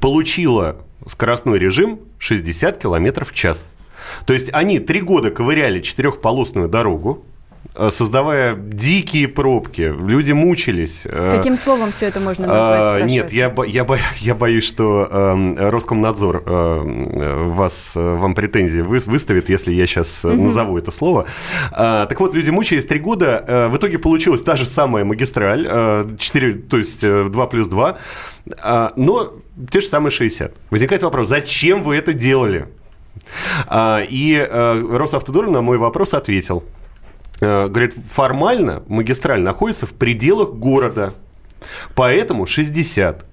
получила 0.01 0.77
скоростной 1.05 1.59
режим 1.59 1.99
60 2.19 2.77
км 2.77 3.23
в 3.23 3.33
час. 3.33 3.65
То 4.25 4.33
есть 4.33 4.49
они 4.53 4.79
три 4.79 5.01
года 5.01 5.31
ковыряли 5.31 5.81
четырехполосную 5.81 6.69
дорогу, 6.69 7.25
Э, 7.77 7.91
создавая 7.91 8.55
дикие 8.55 9.27
пробки. 9.27 9.81
Люди 9.81 10.31
мучились. 10.31 11.01
Э, 11.05 11.29
Каким 11.31 11.55
словом 11.55 11.91
все 11.91 12.07
это 12.07 12.19
можно 12.19 12.47
назвать? 12.47 13.01
А, 13.03 13.05
нет, 13.05 13.31
я, 13.31 13.53
я, 13.67 13.83
бо, 13.83 13.97
я 14.17 14.35
боюсь, 14.35 14.63
что 14.63 15.07
э, 15.09 15.69
Роскомнадзор 15.69 16.43
э, 16.45 17.43
вас, 17.45 17.93
вам 17.95 18.33
претензии 18.33 18.81
вы, 18.81 18.97
выставит, 19.05 19.49
если 19.49 19.73
я 19.73 19.85
сейчас 19.85 20.25
mm-hmm. 20.25 20.41
назову 20.41 20.77
это 20.77 20.91
слово. 20.91 21.27
А, 21.71 22.07
так 22.07 22.19
вот, 22.19 22.33
люди 22.33 22.49
мучились 22.49 22.85
три 22.85 22.99
года. 22.99 23.67
В 23.71 23.77
итоге 23.77 23.99
получилась 23.99 24.41
та 24.41 24.55
же 24.55 24.65
самая 24.65 25.05
магистраль, 25.05 25.67
4, 26.17 26.53
то 26.53 26.77
есть 26.77 27.01
2 27.01 27.47
плюс 27.47 27.67
2, 27.67 27.97
а, 28.61 28.93
но 28.95 29.33
те 29.69 29.81
же 29.81 29.87
самые 29.87 30.11
60. 30.11 30.53
Возникает 30.71 31.03
вопрос, 31.03 31.27
зачем 31.27 31.83
вы 31.83 31.95
это 31.95 32.13
делали? 32.13 32.67
И 33.69 34.47
Росавтодор 34.51 35.49
на 35.49 35.61
мой 35.61 35.77
вопрос 35.77 36.13
ответил– 36.13 36.63
Э, 37.39 37.67
говорит, 37.67 37.93
формально 37.93 38.83
магистраль 38.87 39.41
находится 39.41 39.85
в 39.85 39.93
пределах 39.93 40.53
города, 40.53 41.13
поэтому 41.93 42.47
60. 42.47 43.25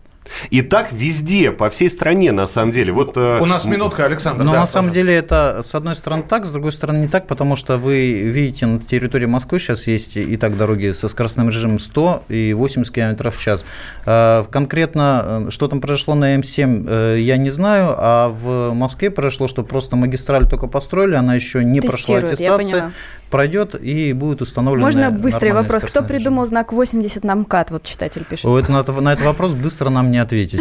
И 0.50 0.62
так 0.62 0.92
везде, 0.92 1.50
по 1.50 1.70
всей 1.70 1.90
стране, 1.90 2.32
на 2.32 2.46
самом 2.46 2.72
деле. 2.72 2.92
Вот, 2.92 3.16
э, 3.16 3.38
У 3.40 3.46
нас 3.46 3.64
минутка, 3.64 4.04
Александр. 4.04 4.38
Но 4.38 4.44
да, 4.44 4.44
на 4.44 4.50
пожалуйста. 4.52 4.72
самом 4.72 4.92
деле 4.92 5.14
это, 5.14 5.60
с 5.62 5.74
одной 5.74 5.94
стороны, 5.94 6.22
так, 6.22 6.46
с 6.46 6.50
другой 6.50 6.72
стороны, 6.72 6.98
не 6.98 7.08
так, 7.08 7.26
потому 7.26 7.56
что 7.56 7.78
вы 7.78 8.22
видите, 8.22 8.66
на 8.66 8.78
территории 8.78 9.26
Москвы 9.26 9.58
сейчас 9.58 9.86
есть 9.86 10.16
и 10.16 10.36
так 10.36 10.56
дороги 10.56 10.92
со 10.92 11.08
скоростным 11.08 11.48
режимом 11.48 11.78
100 11.78 12.24
и 12.28 12.54
80 12.54 12.94
км 12.94 13.30
в 13.30 13.38
час. 13.38 13.64
Э, 14.06 14.44
конкретно, 14.50 15.46
что 15.50 15.68
там 15.68 15.80
произошло 15.80 16.14
на 16.14 16.36
М7, 16.36 17.18
я 17.20 17.36
не 17.36 17.50
знаю, 17.50 17.94
а 17.96 18.28
в 18.28 18.72
Москве 18.72 19.10
произошло, 19.10 19.48
что 19.48 19.62
просто 19.62 19.96
магистраль 19.96 20.48
только 20.48 20.66
построили, 20.66 21.14
она 21.14 21.34
еще 21.34 21.64
не 21.64 21.80
прошла 21.80 22.18
аттестацию 22.18 22.92
пройдет 23.30 23.74
и 23.80 24.12
будет 24.12 24.42
установлен. 24.42 24.82
Можно 24.82 25.10
быстрый 25.10 25.52
вопрос. 25.52 25.84
Кто 25.84 26.02
придумал 26.02 26.46
знак 26.46 26.72
80 26.72 27.24
на 27.24 27.34
МКАД? 27.34 27.70
Вот 27.70 27.82
читатель 27.84 28.24
пишет. 28.24 28.44
На, 28.68 28.82
на 28.82 29.12
этот 29.12 29.24
вопрос 29.24 29.54
быстро 29.54 29.90
нам 29.90 30.10
не 30.10 30.18
ответить. 30.18 30.60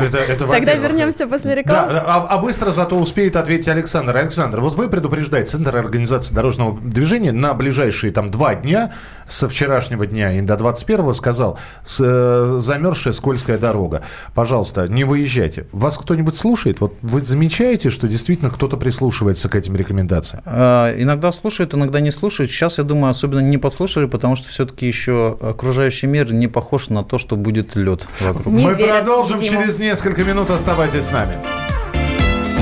Тогда 0.38 0.74
вернемся 0.74 1.26
после 1.26 1.54
рекламы. 1.54 1.92
А, 1.94 2.26
а 2.28 2.38
быстро 2.38 2.70
зато 2.70 2.96
успеет 2.96 3.36
ответить 3.36 3.68
Александр. 3.68 4.16
Александр, 4.16 4.60
вот 4.60 4.74
вы 4.76 4.88
предупреждаете 4.88 5.50
Центр 5.50 5.76
организации 5.76 6.34
дорожного 6.34 6.78
движения 6.80 7.32
на 7.32 7.54
ближайшие 7.54 8.12
там 8.12 8.30
два 8.30 8.54
дня 8.54 8.92
со 9.26 9.48
вчерашнего 9.48 10.06
дня 10.06 10.32
и 10.32 10.40
до 10.40 10.54
21-го 10.54 11.12
сказал, 11.12 11.58
с, 11.84 12.00
э, 12.00 12.58
замерзшая 12.60 13.12
скользкая 13.12 13.58
дорога. 13.58 14.02
Пожалуйста, 14.34 14.88
не 14.88 15.04
выезжайте. 15.04 15.66
Вас 15.72 15.98
кто-нибудь 15.98 16.36
слушает? 16.36 16.80
Вот 16.80 16.94
вы 17.02 17.20
замечаете, 17.22 17.90
что 17.90 18.08
действительно 18.08 18.50
кто-то 18.50 18.76
прислушивается 18.76 19.48
к 19.48 19.54
этим 19.56 19.76
рекомендациям? 19.76 20.42
А, 20.46 20.94
иногда 20.96 21.32
слушают, 21.32 21.74
иногда 21.74 22.00
не 22.00 22.10
слушают. 22.10 22.50
Сейчас, 22.50 22.78
я 22.78 22.84
думаю, 22.84 23.10
особенно 23.10 23.40
не 23.40 23.58
послушали, 23.58 24.06
потому 24.06 24.36
что 24.36 24.48
все-таки 24.48 24.86
еще 24.86 25.36
окружающий 25.40 26.06
мир 26.06 26.32
не 26.32 26.48
похож 26.48 26.88
на 26.88 27.02
то, 27.02 27.18
что 27.18 27.36
будет 27.36 27.76
лед 27.76 28.06
вокруг. 28.20 28.46
Не 28.46 28.66
Мы 28.66 28.76
продолжим 28.76 29.40
через 29.40 29.78
несколько 29.78 30.24
минут. 30.24 30.50
Оставайтесь 30.50 31.04
с 31.04 31.12
нами. 31.12 31.36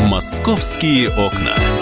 Московские 0.09 1.09
окна. 1.11 1.82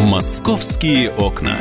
«Московские 0.00 1.10
окна». 1.10 1.58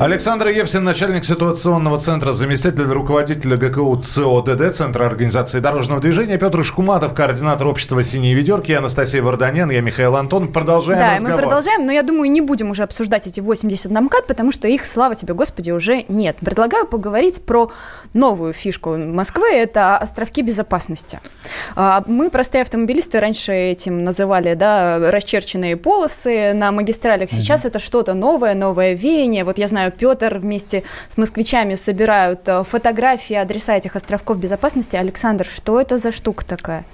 Александр 0.00 0.46
Евсин, 0.48 0.84
начальник 0.84 1.24
ситуационного 1.24 1.98
центра, 1.98 2.32
заместитель 2.32 2.84
руководителя 2.84 3.56
ГКУ 3.56 3.96
ЦОДД, 4.00 4.72
Центра 4.72 5.04
организации 5.06 5.58
дорожного 5.58 6.00
движения, 6.00 6.38
Петр 6.38 6.62
Шкуматов, 6.62 7.14
координатор 7.14 7.66
общества 7.66 8.00
«Синие 8.04 8.34
ведерки», 8.34 8.70
Анастасия 8.70 9.20
Варданян, 9.22 9.68
я 9.70 9.80
Михаил 9.80 10.14
Антон. 10.14 10.52
Продолжаем 10.52 11.00
Да, 11.00 11.14
разговор. 11.16 11.36
мы 11.36 11.42
продолжаем, 11.42 11.84
но 11.84 11.90
я 11.90 12.04
думаю, 12.04 12.30
не 12.30 12.40
будем 12.40 12.70
уже 12.70 12.84
обсуждать 12.84 13.26
эти 13.26 13.40
80 13.40 13.90
на 13.90 14.00
МКАД, 14.02 14.28
потому 14.28 14.52
что 14.52 14.68
их, 14.68 14.84
слава 14.84 15.16
тебе, 15.16 15.34
Господи, 15.34 15.72
уже 15.72 16.04
нет. 16.06 16.36
Предлагаю 16.36 16.86
поговорить 16.86 17.42
про 17.44 17.72
новую 18.14 18.52
фишку 18.52 18.96
Москвы, 18.96 19.48
это 19.52 19.96
островки 19.96 20.42
безопасности. 20.42 21.18
А, 21.74 22.04
Мы, 22.06 22.30
простые 22.30 22.62
автомобилисты, 22.62 23.18
раньше 23.18 23.52
этим 23.52 24.04
называли, 24.04 24.54
да, 24.54 25.10
расчерченные 25.10 25.76
полосы 25.76 26.52
на 26.52 26.70
магистралях. 26.70 27.32
Сейчас 27.32 27.64
это 27.64 27.80
что-то 27.80 28.14
новое, 28.14 28.54
новое 28.54 28.94
веяние. 28.94 29.42
Вот 29.42 29.58
я 29.58 29.66
знаю, 29.66 29.87
Петр 29.90 30.38
вместе 30.38 30.84
с 31.08 31.16
москвичами 31.16 31.74
собирают 31.74 32.48
э, 32.48 32.62
фотографии, 32.64 33.34
адреса 33.34 33.76
этих 33.76 33.96
островков 33.96 34.38
безопасности. 34.38 34.96
Александр, 34.96 35.44
что 35.44 35.80
это 35.80 35.98
за 35.98 36.12
штука 36.12 36.44
такая? 36.44 36.84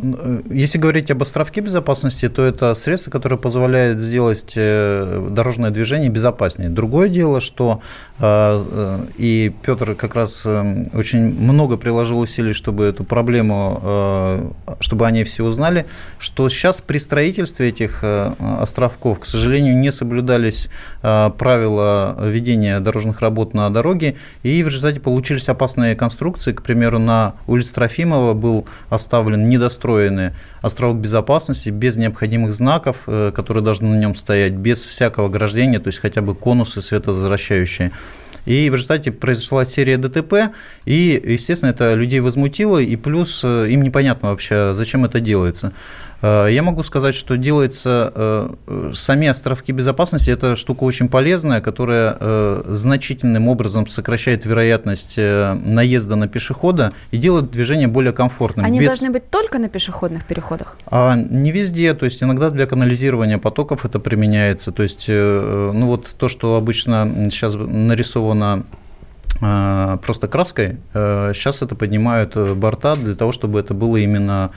Н- 0.00 0.44
Если 0.50 0.78
говорить 0.78 1.10
об 1.10 1.22
островке 1.22 1.60
безопасности, 1.60 2.28
то 2.28 2.44
это 2.44 2.74
средство, 2.74 3.10
которое 3.10 3.36
позволяет 3.36 3.98
сделать 3.98 4.52
э, 4.54 5.28
дорожное 5.30 5.70
движение 5.70 6.08
безопаснее. 6.08 6.70
Другое 6.70 7.08
дело, 7.08 7.40
что 7.40 7.80
э, 8.20 8.22
э, 8.22 8.98
и 9.16 9.52
Петр 9.62 9.94
как 9.96 10.14
раз 10.14 10.44
э, 10.46 10.84
очень 10.92 11.20
много 11.40 11.76
приложил 11.76 12.20
усилий, 12.20 12.52
чтобы 12.52 12.84
эту 12.84 13.02
проблему, 13.02 13.80
э, 13.82 14.50
чтобы 14.78 15.06
они 15.06 15.24
все 15.24 15.42
узнали, 15.42 15.86
что 16.18 16.48
сейчас 16.48 16.80
при 16.80 16.98
строительстве 16.98 17.68
этих 17.68 18.00
э, 18.02 18.32
островков, 18.60 19.18
к 19.18 19.24
сожалению, 19.24 19.76
не 19.76 19.90
соблюдались 19.90 20.70
э, 21.02 21.30
правила 21.36 22.16
ведения 22.20 22.78
дорожных 22.78 23.20
работ 23.20 23.52
на 23.52 23.68
дороге, 23.70 24.14
и 24.44 24.62
в 24.62 24.68
результате 24.68 25.00
получились 25.00 25.48
опасные 25.48 25.96
конструкции. 25.96 26.52
К 26.52 26.62
примеру, 26.62 27.00
на 27.00 27.34
улице 27.48 27.74
Трофимова 27.74 28.34
был 28.34 28.66
оставлен 28.90 29.48
недостроенный 29.88 30.32
островок 30.62 30.98
безопасности 30.98 31.70
без 31.70 31.96
необходимых 31.96 32.52
знаков, 32.52 33.04
э, 33.06 33.32
которые 33.34 33.62
должны 33.64 33.88
на 33.88 33.98
нем 33.98 34.14
стоять, 34.14 34.52
без 34.52 34.84
всякого 34.84 35.26
ограждения, 35.26 35.78
то 35.78 35.88
есть 35.88 36.00
хотя 36.00 36.20
бы 36.20 36.34
конусы 36.34 36.82
световозвращающие. 36.82 37.90
И 38.46 38.70
в 38.70 38.74
результате 38.74 39.12
произошла 39.12 39.64
серия 39.64 39.98
ДТП, 39.98 40.54
и, 40.86 41.20
естественно, 41.22 41.70
это 41.70 41.94
людей 41.94 42.20
возмутило, 42.20 42.78
и 42.78 42.96
плюс 42.96 43.42
э, 43.44 43.68
им 43.70 43.82
непонятно 43.82 44.30
вообще, 44.30 44.72
зачем 44.74 45.04
это 45.04 45.20
делается. 45.20 45.72
Э, 46.22 46.48
Я 46.50 46.62
могу 46.62 46.82
сказать, 46.82 47.14
что 47.14 47.36
делается 47.36 48.12
э, 48.14 48.90
сами 48.94 49.28
островки 49.28 49.72
безопасности, 49.72 50.30
это 50.30 50.56
штука 50.56 50.84
очень 50.84 51.08
полезная, 51.08 51.60
которая 51.60 52.16
э, 52.18 52.62
значительным 52.68 53.48
образом 53.48 53.86
сокращает 53.86 54.44
вероятность 54.44 55.16
наезда 55.16 56.16
на 56.16 56.28
пешехода 56.28 56.92
и 57.10 57.16
делает 57.18 57.50
движение 57.50 57.88
более 57.88 58.12
комфортным. 58.12 58.66
Они 58.66 58.80
без- 58.80 58.88
должны 58.88 59.10
быть 59.10 59.30
только 59.30 59.58
на 59.58 59.68
пешеходных 59.68 60.24
переходах? 60.24 60.76
а 60.90 61.16
не 61.16 61.52
везде, 61.52 61.94
то 61.94 62.04
есть 62.04 62.22
иногда 62.22 62.50
для 62.50 62.66
канализирования 62.66 63.38
потоков 63.38 63.84
это 63.84 63.98
применяется. 64.00 64.72
То 64.72 64.82
есть, 64.82 65.08
ну 65.08 65.86
вот 65.86 66.14
то, 66.18 66.28
что 66.28 66.56
обычно 66.56 67.28
сейчас 67.30 67.54
нарисовано 67.54 68.64
просто 69.40 70.28
краской, 70.28 70.78
сейчас 70.92 71.62
это 71.62 71.74
поднимают 71.74 72.36
борта 72.56 72.96
для 72.96 73.14
того, 73.14 73.32
чтобы 73.32 73.60
это 73.60 73.74
было 73.74 73.96
именно 73.96 74.50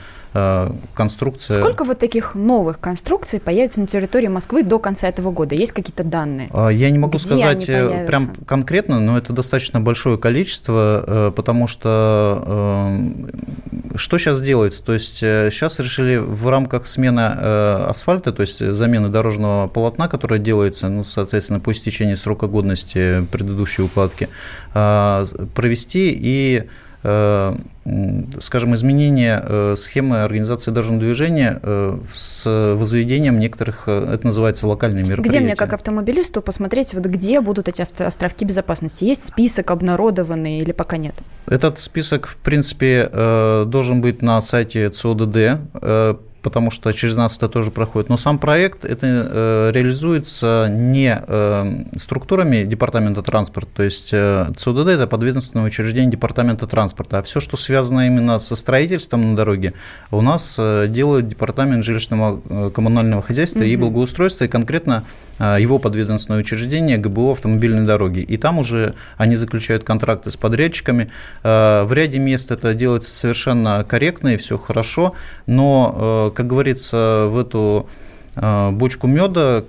конструкция. 0.94 1.58
Сколько 1.58 1.84
вот 1.84 1.98
таких 1.98 2.34
новых 2.34 2.80
конструкций 2.80 3.40
появится 3.40 3.80
на 3.80 3.86
территории 3.86 4.28
Москвы 4.28 4.62
до 4.62 4.78
конца 4.78 5.08
этого 5.08 5.30
года? 5.30 5.54
Есть 5.54 5.72
какие-то 5.72 6.04
данные? 6.04 6.48
А, 6.52 6.68
Я 6.68 6.90
не 6.90 6.98
могу 6.98 7.18
Где 7.18 7.26
сказать 7.26 7.68
э, 7.68 8.06
прям 8.06 8.28
конкретно, 8.46 9.00
но 9.00 9.18
это 9.18 9.32
достаточно 9.32 9.80
большое 9.80 10.18
количество, 10.18 11.04
э, 11.06 11.32
потому 11.34 11.68
что 11.68 12.90
э, 12.90 13.96
что 13.96 14.18
сейчас 14.18 14.40
делается? 14.40 14.82
То 14.84 14.92
есть 14.94 15.18
сейчас 15.18 15.78
решили 15.78 16.16
в 16.16 16.48
рамках 16.48 16.86
смены 16.86 17.20
э, 17.20 17.84
асфальта, 17.88 18.32
то 18.32 18.40
есть 18.40 18.64
замены 18.72 19.08
дорожного 19.08 19.68
полотна, 19.68 20.08
которое 20.08 20.40
делается, 20.40 20.88
ну, 20.88 21.04
соответственно, 21.04 21.60
по 21.60 21.72
истечении 21.72 22.14
срока 22.14 22.46
годности 22.46 23.26
предыдущей 23.30 23.82
укладки, 23.82 24.28
э, 24.74 25.24
провести 25.54 26.12
и 26.14 26.64
э, 26.64 26.66
скажем, 27.02 28.74
изменение 28.76 29.42
э, 29.42 29.74
схемы 29.76 30.22
организации 30.22 30.70
дорожного 30.70 31.00
движения 31.00 31.58
э, 31.60 31.98
с 32.14 32.74
возведением 32.76 33.40
некоторых, 33.40 33.84
э, 33.88 34.14
это 34.14 34.26
называется 34.26 34.68
локальные 34.68 35.04
мероприятия. 35.04 35.38
Где 35.38 35.40
мне, 35.40 35.56
как 35.56 35.72
автомобилисту, 35.72 36.42
посмотреть, 36.42 36.94
вот 36.94 37.04
где 37.06 37.40
будут 37.40 37.68
эти 37.68 37.82
островки 37.82 38.44
безопасности? 38.44 39.04
Есть 39.04 39.26
список 39.26 39.72
обнародованный 39.72 40.60
или 40.60 40.70
пока 40.70 40.96
нет? 40.96 41.14
Этот 41.46 41.80
список, 41.80 42.28
в 42.28 42.36
принципе, 42.36 43.08
э, 43.10 43.64
должен 43.66 44.00
быть 44.00 44.22
на 44.22 44.40
сайте 44.40 44.88
ЦОДД, 44.88 45.36
э, 45.36 46.14
потому 46.42 46.70
что 46.70 46.92
через 46.92 47.16
нас 47.16 47.36
это 47.36 47.48
тоже 47.48 47.70
проходит. 47.70 48.08
Но 48.08 48.16
сам 48.16 48.38
проект 48.38 48.84
это 48.84 49.06
э, 49.06 49.70
реализуется 49.72 50.68
не 50.70 51.22
э, 51.26 51.84
структурами 51.96 52.64
департамента 52.64 53.22
транспорта, 53.22 53.70
то 53.76 53.82
есть 53.82 54.10
э, 54.12 54.50
ЦОДД 54.56 54.88
это 54.88 55.06
подведомственное 55.06 55.66
учреждение 55.66 56.10
департамента 56.10 56.66
транспорта, 56.66 57.18
а 57.18 57.22
все, 57.22 57.40
что 57.40 57.56
связано 57.56 58.06
именно 58.06 58.38
со 58.38 58.56
строительством 58.56 59.30
на 59.30 59.36
дороге, 59.36 59.72
у 60.10 60.20
нас 60.20 60.58
делает 60.88 61.28
департамент 61.28 61.84
жилищного 61.84 62.70
коммунального 62.70 63.22
хозяйства 63.22 63.62
и 63.62 63.76
Мгм. 63.76 63.86
благоустройства, 63.86 64.44
и 64.44 64.48
конкретно 64.48 65.04
его 65.38 65.78
подведомственное 65.78 66.40
учреждение 66.40 66.98
ГБО 66.98 67.32
автомобильной 67.32 67.86
дороги. 67.86 68.20
И 68.20 68.36
там 68.36 68.58
уже 68.58 68.94
они 69.16 69.34
заключают 69.34 69.82
контракты 69.84 70.30
с 70.30 70.36
подрядчиками. 70.36 71.10
В 71.42 71.88
ряде 71.90 72.18
мест 72.18 72.52
это 72.52 72.74
делается 72.74 73.10
совершенно 73.10 73.84
корректно 73.88 74.34
и 74.34 74.36
все 74.36 74.58
хорошо, 74.58 75.14
но, 75.46 76.31
как 76.32 76.46
говорится, 76.46 77.26
в 77.28 77.38
эту 77.38 77.86
бочку 78.34 79.06
меда 79.06 79.64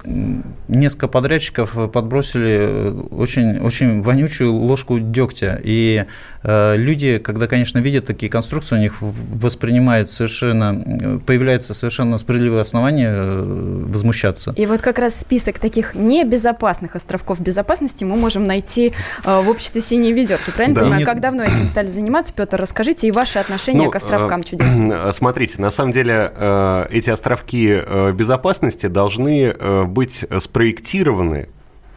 несколько 0.70 1.08
подрядчиков 1.10 1.76
подбросили 1.92 2.58
э, 2.60 3.02
очень, 3.12 3.60
очень 3.60 4.02
вонючую 4.02 4.54
ложку 4.54 5.00
дегтя. 5.00 5.60
И 5.64 6.06
э, 6.44 6.76
люди, 6.78 7.18
когда, 7.18 7.48
конечно, 7.48 7.80
видят 7.80 8.06
такие 8.06 8.30
конструкции, 8.32 8.76
у 8.76 8.80
них 8.80 9.02
в- 9.02 9.40
воспринимают 9.40 10.10
совершенно, 10.10 10.82
э, 10.86 11.20
появляется 11.26 11.74
совершенно 11.74 12.18
справедливое 12.18 12.62
основание 12.62 13.10
э, 13.14 13.84
возмущаться. 13.88 14.54
И 14.56 14.66
вот 14.66 14.82
как 14.82 14.98
раз 15.00 15.20
список 15.20 15.60
таких 15.60 15.94
небезопасных 15.96 16.96
островков 16.96 17.42
безопасности 17.42 18.04
мы 18.06 18.16
можем 18.16 18.46
найти 18.46 18.94
э, 19.26 19.42
в 19.42 19.50
обществе 19.50 19.82
«Синие 19.82 20.14
ведерки». 20.14 20.52
Правильно 20.52 20.76
Да. 20.76 20.82
понимаю? 20.82 21.00
Нет. 21.02 21.10
Как 21.10 21.20
давно 21.20 21.44
этим 21.44 21.66
стали 21.66 21.90
заниматься? 21.90 22.34
Петр, 22.34 22.62
расскажите 22.62 23.08
и 23.08 23.12
ваши 23.12 23.40
отношения 23.40 23.84
Ну, 23.84 23.92
к 23.92 23.96
островкам 23.98 24.40
э, 24.40 24.44
чудесным. 24.44 24.92
э, 24.92 25.12
Смотрите, 25.14 25.62
на 25.62 25.70
самом 25.70 25.92
деле 25.92 26.32
э, 26.34 26.86
эти 26.92 27.10
островки 27.10 27.68
э, 27.70 28.12
безопасности 28.54 28.88
должны 28.88 29.46
э, 29.46 29.84
быть 29.86 30.26
спроектированы 30.40 31.48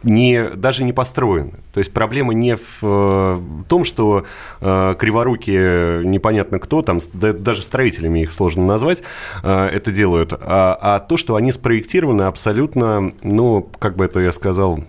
не, 0.03 0.49
даже 0.49 0.83
не 0.83 0.93
построены. 0.93 1.53
То 1.73 1.79
есть 1.79 1.91
проблема 1.91 2.33
не 2.33 2.55
в 2.55 2.79
э, 2.81 3.37
том, 3.67 3.83
что 3.83 4.23
э, 4.61 4.95
криворукие 4.97 6.05
непонятно 6.05 6.59
кто, 6.59 6.81
там 6.81 6.99
да- 7.13 7.33
даже 7.33 7.63
строителями 7.63 8.21
их 8.21 8.31
сложно 8.31 8.65
назвать, 8.65 9.03
э, 9.43 9.69
это 9.73 9.91
делают, 9.91 10.33
а, 10.33 10.77
а 10.81 10.99
то, 10.99 11.17
что 11.17 11.35
они 11.35 11.51
спроектированы 11.51 12.23
абсолютно, 12.23 13.11
ну, 13.23 13.69
как 13.79 13.95
бы 13.95 14.05
это 14.05 14.19
я 14.19 14.31
сказал, 14.31 14.79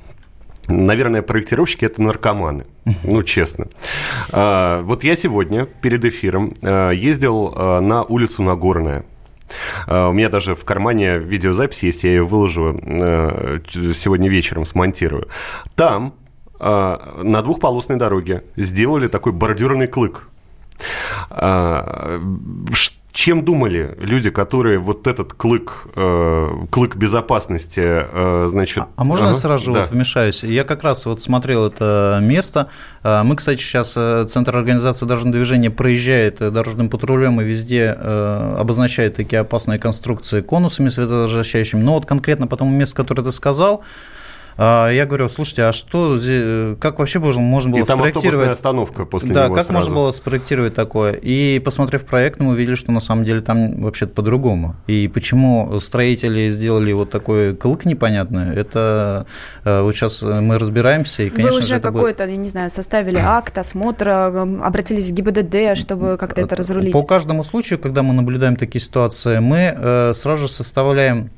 Наверное, 0.70 1.22
проектировщики 1.22 1.86
это 1.86 2.02
наркоманы. 2.02 2.66
Ну, 3.02 3.22
честно. 3.22 3.68
А, 4.30 4.82
Вот 4.82 5.02
я 5.02 5.16
сегодня 5.16 5.64
перед 5.64 6.04
эфиром 6.04 6.52
ездил 6.60 7.80
на 7.80 8.02
улицу 8.02 8.42
Нагорная. 8.42 9.02
А, 9.86 10.08
У 10.08 10.12
меня 10.12 10.28
даже 10.28 10.54
в 10.54 10.64
кармане 10.64 11.18
видеозапись 11.18 11.82
есть, 11.82 12.04
я 12.04 12.10
ее 12.10 12.24
выложу 12.24 12.78
э, 12.82 13.60
сегодня 13.94 14.28
вечером, 14.28 14.64
смонтирую. 14.64 15.28
Там 15.74 16.14
а, 16.60 17.20
на 17.22 17.42
двухполосной 17.42 17.96
дороге 17.98 18.42
сделали 18.56 19.06
такой 19.06 19.32
бордюрный 19.32 19.86
клык. 19.86 20.28
Ш- 21.30 22.92
Чем 23.18 23.44
думали 23.44 23.96
люди, 23.98 24.30
которые 24.30 24.78
вот 24.78 25.08
этот 25.08 25.32
клык, 25.32 25.88
э, 25.96 26.50
клык 26.70 26.94
безопасности, 26.94 27.82
э, 27.84 28.46
значит... 28.48 28.84
А 28.94 29.02
можно 29.02 29.24
я 29.24 29.30
Ага, 29.30 29.40
сразу 29.40 29.64
же 29.64 29.72
да. 29.72 29.80
вот 29.80 29.90
вмешаюсь? 29.90 30.44
Я 30.44 30.62
как 30.62 30.84
раз 30.84 31.04
вот 31.04 31.20
смотрел 31.20 31.66
это 31.66 32.20
место. 32.22 32.68
А, 33.02 33.24
Мы, 33.24 33.34
кстати, 33.34 33.60
сейчас 33.60 33.96
э, 33.96 34.24
Центр 34.28 34.56
организации 34.56 35.04
дорожного 35.04 35.34
движения 35.34 35.68
проезжает 35.68 36.40
э, 36.40 36.52
дорожным 36.52 36.88
патрулем 36.88 37.40
и 37.40 37.44
везде 37.44 37.92
э, 37.98 38.56
обозначает 38.56 39.16
такие 39.16 39.40
опасные 39.40 39.80
конструкции 39.80 40.40
конусами 40.40 40.86
световозвращающими. 40.88 41.80
Но 41.80 41.94
вот 41.94 42.06
конкретно 42.06 42.46
по 42.46 42.56
тому 42.56 42.70
месту, 42.70 42.94
которое 42.94 43.24
ты 43.24 43.32
сказал, 43.32 43.78
А 43.78 43.84
я 44.58 45.06
говорю, 45.06 45.28
слушайте, 45.28 45.62
а 45.64 45.72
что, 45.72 46.18
как 46.80 46.98
вообще 46.98 47.18
можно, 47.20 47.40
можно 47.40 47.70
было 47.72 47.80
И 47.80 47.84
там 47.84 48.00
спроектировать? 48.00 48.48
остановка 48.48 49.04
после 49.04 49.30
да, 49.32 49.46
него 49.46 49.54
как 49.54 49.66
сразу. 49.66 49.78
можно 49.78 49.94
было 49.94 50.10
спроектировать 50.10 50.74
такое? 50.74 51.12
И 51.12 51.60
посмотрев 51.64 52.04
проект, 52.04 52.40
мы 52.40 52.50
увидели, 52.52 52.74
что 52.74 52.90
на 52.90 53.00
самом 53.00 53.24
деле 53.24 53.40
там 53.40 53.82
вообще-то 53.82 54.12
по-другому. 54.14 54.74
И 54.86 55.08
почему 55.08 55.78
строители 55.78 56.48
сделали 56.50 56.92
вот 56.92 57.10
такой 57.10 57.54
клык 57.54 57.84
непонятный, 57.84 58.54
это 58.56 59.26
э, 59.64 59.80
вот 59.82 59.94
сейчас 59.94 60.22
мы 60.22 60.58
разбираемся, 60.58 61.22
и, 61.22 61.30
конечно 61.30 61.52
Вы 61.52 61.60
же, 61.62 61.66
уже 61.66 61.76
это 61.76 61.90
будет- 61.92 62.00
какой-то, 62.00 62.26
я 62.26 62.36
не 62.36 62.48
знаю, 62.48 62.70
составили 62.70 63.18
акт 63.18 63.56
осмотра, 63.58 64.26
обратились 64.62 65.10
в 65.10 65.14
ГИБДД, 65.14 65.76
чтобы 65.78 66.16
как-то 66.18 66.40
это 66.40 66.56
разрулить? 66.56 66.92
По 66.92 67.02
каждому 67.02 67.44
случаю, 67.44 67.78
когда 67.78 68.02
мы 68.02 68.12
наблюдаем 68.14 68.56
такие 68.56 68.82
ситуации, 68.82 69.38
мы 69.38 69.74
э, 69.76 70.12
сразу 70.14 70.42
же 70.42 70.48
составляем 70.48 71.30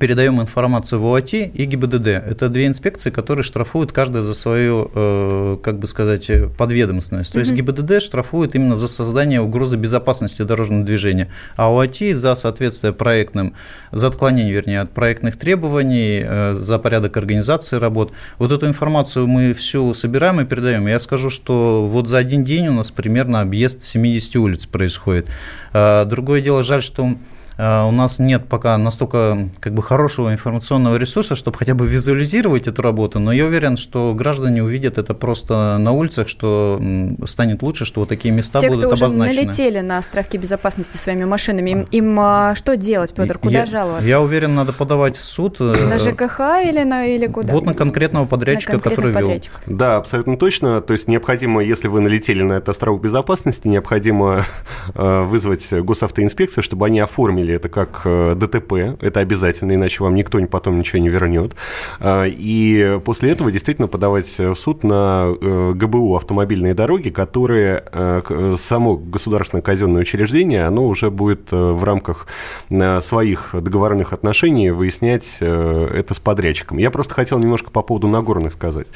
передаем 0.00 0.40
информацию 0.40 1.00
в 1.00 1.06
ОАТ 1.06 1.34
и 1.34 1.64
ГИБДД. 1.64 2.08
Это 2.08 2.48
две 2.48 2.66
инспекции, 2.66 3.10
которые 3.10 3.44
штрафуют 3.44 3.92
каждая 3.92 4.22
за 4.22 4.34
свою, 4.34 4.90
э, 4.92 5.58
как 5.62 5.78
бы 5.78 5.86
сказать, 5.86 6.28
подведомственность. 6.58 7.32
То 7.32 7.38
есть 7.38 7.52
Мгм. 7.52 7.58
ГИБДД 7.58 8.02
штрафует 8.02 8.56
именно 8.56 8.74
за 8.74 8.88
создание 8.88 9.40
угрозы 9.40 9.76
безопасности 9.76 10.42
дорожного 10.42 10.84
движения, 10.84 11.30
а 11.56 11.70
ОАТ 11.70 12.16
за 12.16 12.34
соответствие 12.34 12.92
проектным, 12.92 13.54
за 13.92 14.08
отклонение, 14.08 14.52
вернее, 14.52 14.80
от 14.80 14.90
проектных 14.90 15.36
требований, 15.36 16.22
э, 16.24 16.54
за 16.54 16.78
порядок 16.78 17.16
организации 17.16 17.76
работ. 17.76 18.12
Вот 18.38 18.50
эту 18.50 18.66
информацию 18.66 19.28
мы 19.28 19.52
всю 19.52 19.94
собираем 19.94 20.40
и 20.40 20.44
передаем. 20.44 20.86
Я 20.88 20.98
скажу, 20.98 21.30
что 21.30 21.88
вот 21.88 22.08
за 22.08 22.18
один 22.18 22.42
день 22.42 22.68
у 22.68 22.72
нас 22.72 22.90
примерно 22.90 23.40
объезд 23.40 23.82
70 23.82 24.36
улиц 24.36 24.66
происходит. 24.66 25.28
А, 25.72 26.04
Другое 26.04 26.40
дело, 26.40 26.62
жаль, 26.62 26.82
что 26.82 27.14
у 27.58 27.90
нас 27.90 28.18
нет 28.18 28.46
пока 28.48 28.76
настолько 28.76 29.48
как 29.60 29.72
бы 29.72 29.82
хорошего 29.82 30.32
информационного 30.32 30.96
ресурса, 30.96 31.34
чтобы 31.34 31.56
хотя 31.56 31.74
бы 31.74 31.86
визуализировать 31.86 32.66
эту 32.66 32.82
работу, 32.82 33.18
но 33.18 33.32
я 33.32 33.46
уверен, 33.46 33.76
что 33.78 34.12
граждане 34.14 34.62
увидят 34.62 34.98
это 34.98 35.14
просто 35.14 35.78
на 35.78 35.92
улицах, 35.92 36.28
что 36.28 36.80
станет 37.24 37.62
лучше, 37.62 37.84
что 37.86 38.00
вот 38.00 38.08
такие 38.10 38.32
места 38.34 38.60
Те, 38.60 38.68
будут 38.68 38.84
кто 38.84 38.94
уже 38.94 39.04
обозначены. 39.04 39.44
налетели 39.46 39.80
на 39.80 39.98
островки 39.98 40.36
безопасности 40.36 40.98
своими 40.98 41.24
машинами, 41.24 41.70
им, 41.70 41.80
им, 41.90 42.20
а, 42.20 42.54
что 42.54 42.76
делать, 42.76 43.14
Петр? 43.14 43.38
Куда 43.38 43.60
я, 43.60 43.66
жаловаться? 43.66 44.06
Я 44.06 44.20
уверен, 44.20 44.54
надо 44.54 44.72
подавать 44.74 45.16
в 45.16 45.24
суд. 45.24 45.56
э, 45.60 45.86
На 45.86 45.98
ЖКХ 45.98 46.40
или, 46.62 46.82
на, 46.84 47.06
или 47.06 47.26
куда? 47.26 47.54
Вот 47.54 47.64
на 47.64 47.72
конкретного 47.74 48.26
подрядчика, 48.26 48.74
На 48.74 48.80
который 48.80 49.12
вел. 49.12 49.20
подрядчика. 49.22 49.60
Да, 49.66 49.96
абсолютно 49.96 50.36
точно. 50.36 50.80
То 50.82 50.92
есть 50.92 51.08
необходимо, 51.08 51.62
если 51.62 51.88
вы 51.88 52.00
налетели 52.00 52.42
на 52.42 52.54
этот 52.54 52.70
островок 52.70 53.00
безопасности, 53.02 53.66
необходимо 53.66 54.44
э, 54.94 55.22
вызвать 55.22 55.72
госавтоинспекцию, 55.72 56.62
чтобы 56.62 56.84
они 56.86 57.00
оформили 57.00 57.45
это 57.54 57.68
как 57.68 58.02
э, 58.04 58.34
ДТП. 58.36 58.72
Это 59.00 59.20
обязательно, 59.20 59.72
иначе 59.74 60.02
вам 60.02 60.14
никто 60.14 60.40
ни- 60.40 60.46
потом 60.46 60.78
ничего 60.78 61.00
не 61.00 61.08
вернет. 61.08 61.54
Э, 62.00 62.24
И 62.28 63.00
после 63.04 63.30
этого 63.30 63.50
действительно 63.52 63.88
подавать 63.88 64.38
в 64.38 64.54
суд 64.54 64.84
на 64.84 65.34
э, 65.40 65.72
ГБУ 65.74 66.16
автомобильные 66.16 66.74
дороги, 66.74 67.10
которые 67.10 67.84
э, 67.92 68.22
э, 68.28 68.54
само 68.58 68.96
государственное 68.96 69.62
казенное 69.62 70.02
учреждение, 70.02 70.64
оно 70.66 70.86
уже 70.86 71.10
будет 71.10 71.52
э, 71.52 71.56
в 71.56 71.82
рамках 71.84 72.26
э, 72.70 73.00
своих 73.00 73.50
договорных 73.52 74.12
отношений 74.12 74.70
выяснять 74.70 75.38
э, 75.40 75.88
это 75.94 76.14
с 76.14 76.18
подрядчиком. 76.20 76.78
Я 76.78 76.90
просто 76.90 77.14
хотел 77.14 77.38
немножко 77.38 77.70
по 77.70 77.82
поводу 77.82 78.08
Нагорных 78.08 78.52
сказать. 78.52 78.86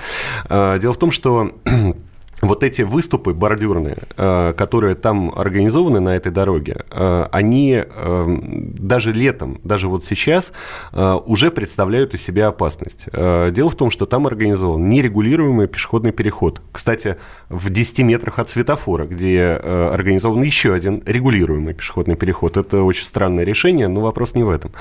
Э, 0.49 0.79
Дело 0.81 0.95
в 0.95 0.99
том, 0.99 1.11
что 1.11 1.53
вот 2.41 2.65
эти 2.65 2.83
выступы 2.83 3.35
бордюрные, 3.35 3.99
э, 4.17 4.55
которые 4.57 4.95
там 4.95 5.33
организованы 5.35 6.01
на 6.01 6.17
этой 6.17 6.33
дороге, 6.33 6.85
э, 6.91 7.27
они 7.33 7.83
э, 7.85 8.37
даже 8.79 9.13
летом, 9.13 9.61
даже 9.65 9.89
вот 9.89 10.05
сейчас 10.05 10.53
э, 10.93 11.19
уже 11.27 11.51
представляют 11.51 12.15
из 12.15 12.23
себя 12.23 12.49
опасность. 12.49 13.07
Дело 13.13 13.71
в 13.71 13.75
том, 13.75 13.91
что 13.91 14.07
там 14.07 14.27
организован 14.27 14.89
нерегулируемый 14.89 15.69
пешеходный 15.69 16.13
переход. 16.13 16.61
Кстати, 16.73 17.17
в 17.49 17.71
10 17.71 18.01
метрах 18.01 18.39
от 18.39 18.49
светофора, 18.49 19.07
где 19.07 19.43
организован 19.43 20.43
еще 20.43 20.75
один 20.75 21.03
регулируемый 21.05 21.75
пешеходный 21.75 22.17
переход. 22.17 22.57
Это 22.57 22.83
очень 22.83 23.05
странное 23.05 23.45
решение, 23.45 23.89
но 23.89 24.01
вопрос 24.01 24.35
не 24.35 24.43
в 24.43 24.51
этом. 24.51 24.73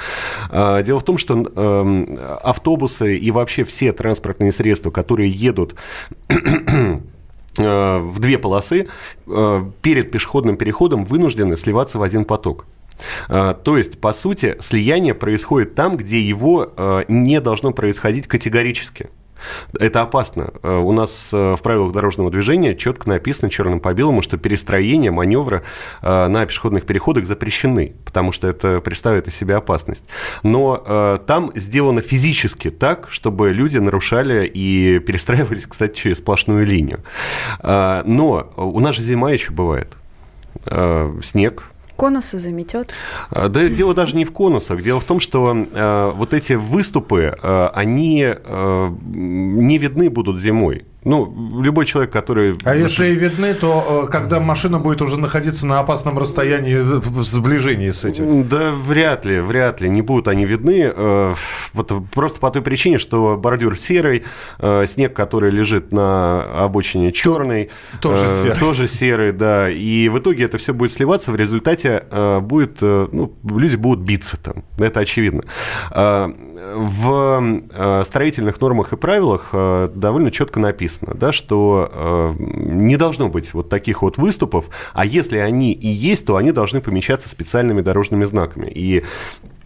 Дело 0.51 0.99
в 0.99 1.03
том, 1.03 1.17
что 1.17 1.51
э, 1.55 2.37
автобусы 2.43 3.17
и 3.17 3.31
вообще 3.31 3.63
все 3.63 3.91
транспортные 3.91 4.51
средства, 4.51 4.91
которые 4.91 5.29
едут 5.29 5.75
в 7.59 8.19
две 8.19 8.37
полосы 8.37 8.87
э, 9.27 9.63
перед 9.81 10.11
пешеходным 10.11 10.57
переходом 10.57 11.05
вынуждены 11.05 11.57
сливаться 11.57 11.99
в 11.99 12.03
один 12.03 12.25
поток. 12.25 12.65
Э, 13.27 13.55
То 13.63 13.77
есть, 13.77 13.99
по 13.99 14.13
сути, 14.13 14.55
слияние 14.59 15.13
происходит 15.13 15.75
там, 15.75 15.97
где 15.97 16.21
его 16.21 16.71
э, 16.75 17.03
не 17.07 17.39
должно 17.41 17.71
происходить 17.71 18.27
категорически. 18.27 19.09
Это 19.79 20.01
опасно. 20.01 20.51
Э, 20.63 20.77
У 20.77 20.91
нас 20.91 21.31
э, 21.33 21.55
в 21.55 21.61
правилах 21.61 21.91
дорожного 21.93 22.31
движения 22.31 22.75
четко 22.75 23.09
написано 23.09 23.49
черным 23.49 23.79
по 23.79 23.93
белому, 23.93 24.21
что 24.21 24.37
перестроение, 24.37 25.11
маневры 25.11 25.63
э, 26.01 26.27
на 26.27 26.45
пешеходных 26.45 26.85
переходах 26.85 27.25
запрещены, 27.25 27.95
потому 28.05 28.31
что 28.31 28.47
это 28.47 28.81
представляет 28.81 29.27
из 29.27 29.35
себя 29.35 29.57
опасность. 29.57 30.05
Но 30.43 31.19
там 31.25 31.51
сделано 31.55 32.01
физически 32.01 32.69
так, 32.69 33.07
чтобы 33.09 33.51
люди 33.51 33.77
нарушали 33.77 34.45
и 34.47 34.99
перестраивались, 35.05 35.65
кстати, 35.65 35.95
через 35.95 36.17
сплошную 36.17 36.65
линию. 36.65 37.03
Но 37.61 38.51
у 38.55 38.79
нас 38.79 38.95
же 38.95 39.03
зима 39.03 39.31
еще 39.31 39.51
бывает. 39.51 39.93
Снег, 41.23 41.71
Конусы 41.99 42.39
заметет. 42.39 42.93
а, 43.29 43.49
Да, 43.49 43.67
дело 43.67 43.93
даже 43.93 44.15
не 44.15 44.23
в 44.23 44.31
конусах. 44.31 44.81
Дело 44.81 45.01
в 45.01 45.03
том, 45.03 45.19
что 45.19 45.53
э, 45.53 46.11
вот 46.15 46.33
эти 46.33 46.53
выступы, 46.53 47.35
э, 47.41 47.69
они 47.73 48.23
э, 48.25 48.89
не 49.13 49.77
видны 49.77 50.09
будут 50.09 50.39
зимой. 50.39 50.85
Ну, 51.05 51.61
любой 51.61 51.85
человек, 51.85 52.11
который... 52.11 52.53
А 52.65 52.75
если 52.75 53.07
и 53.07 53.13
видны, 53.13 53.53
то 53.53 54.03
э, 54.07 54.11
когда 54.11 54.39
машина 54.41 54.79
будет 54.79 55.01
уже 55.01 55.17
находиться 55.17 55.65
на 55.65 55.79
опасном 55.79 56.17
расстоянии 56.17 56.75
в 56.77 56.99
в 56.99 57.23
сближении 57.23 57.89
с 57.91 58.03
этим? 58.03 58.47
Да, 58.47 58.71
вряд 58.71 59.23
ли, 59.25 59.39
вряд 59.39 59.79
ли. 59.81 59.89
Не 59.89 60.01
будут 60.01 60.27
они 60.27 60.45
видны. 60.45 60.91
э, 60.93 61.33
Вот 61.73 61.91
просто 62.11 62.39
по 62.41 62.49
той 62.51 62.61
причине, 62.61 62.97
что 62.97 63.37
бордюр 63.37 63.77
серый, 63.77 64.23
э, 64.59 64.85
снег, 64.87 65.13
который 65.13 65.51
лежит 65.51 65.93
на 65.93 66.43
обочине 66.65 67.11
черный. 67.13 67.69
Тоже 68.01 68.25
э, 68.25 68.41
серый. 68.41 68.59
Тоже 68.59 68.87
серый, 68.89 69.31
да. 69.31 69.69
И 69.69 70.09
в 70.09 70.19
итоге 70.19 70.43
это 70.43 70.57
все 70.57 70.73
будет 70.73 70.91
сливаться. 70.91 71.31
В 71.31 71.35
результате 71.37 72.03
э, 72.11 72.39
будет, 72.41 72.79
э, 72.81 73.07
ну, 73.11 73.33
люди 73.43 73.77
будут 73.77 74.03
биться 74.03 74.35
там. 74.37 74.63
Это 74.77 74.99
очевидно. 74.99 75.43
В 76.75 77.61
э, 77.71 78.03
строительных 78.03 78.59
нормах 78.59 78.93
и 78.93 78.97
правилах 78.97 79.49
э, 79.53 79.89
довольно 79.93 80.31
четко 80.31 80.59
написано, 80.59 81.13
да, 81.13 81.31
что 81.31 81.89
э, 81.91 82.33
не 82.39 82.97
должно 82.97 83.29
быть 83.29 83.53
вот 83.53 83.69
таких 83.69 84.01
вот 84.01 84.17
выступов, 84.17 84.69
а 84.93 85.05
если 85.05 85.37
они 85.37 85.71
и 85.73 85.87
есть, 85.87 86.25
то 86.25 86.35
они 86.35 86.51
должны 86.51 86.81
помечаться 86.81 87.29
специальными 87.29 87.81
дорожными 87.81 88.25
знаками. 88.25 88.67
И 88.67 89.03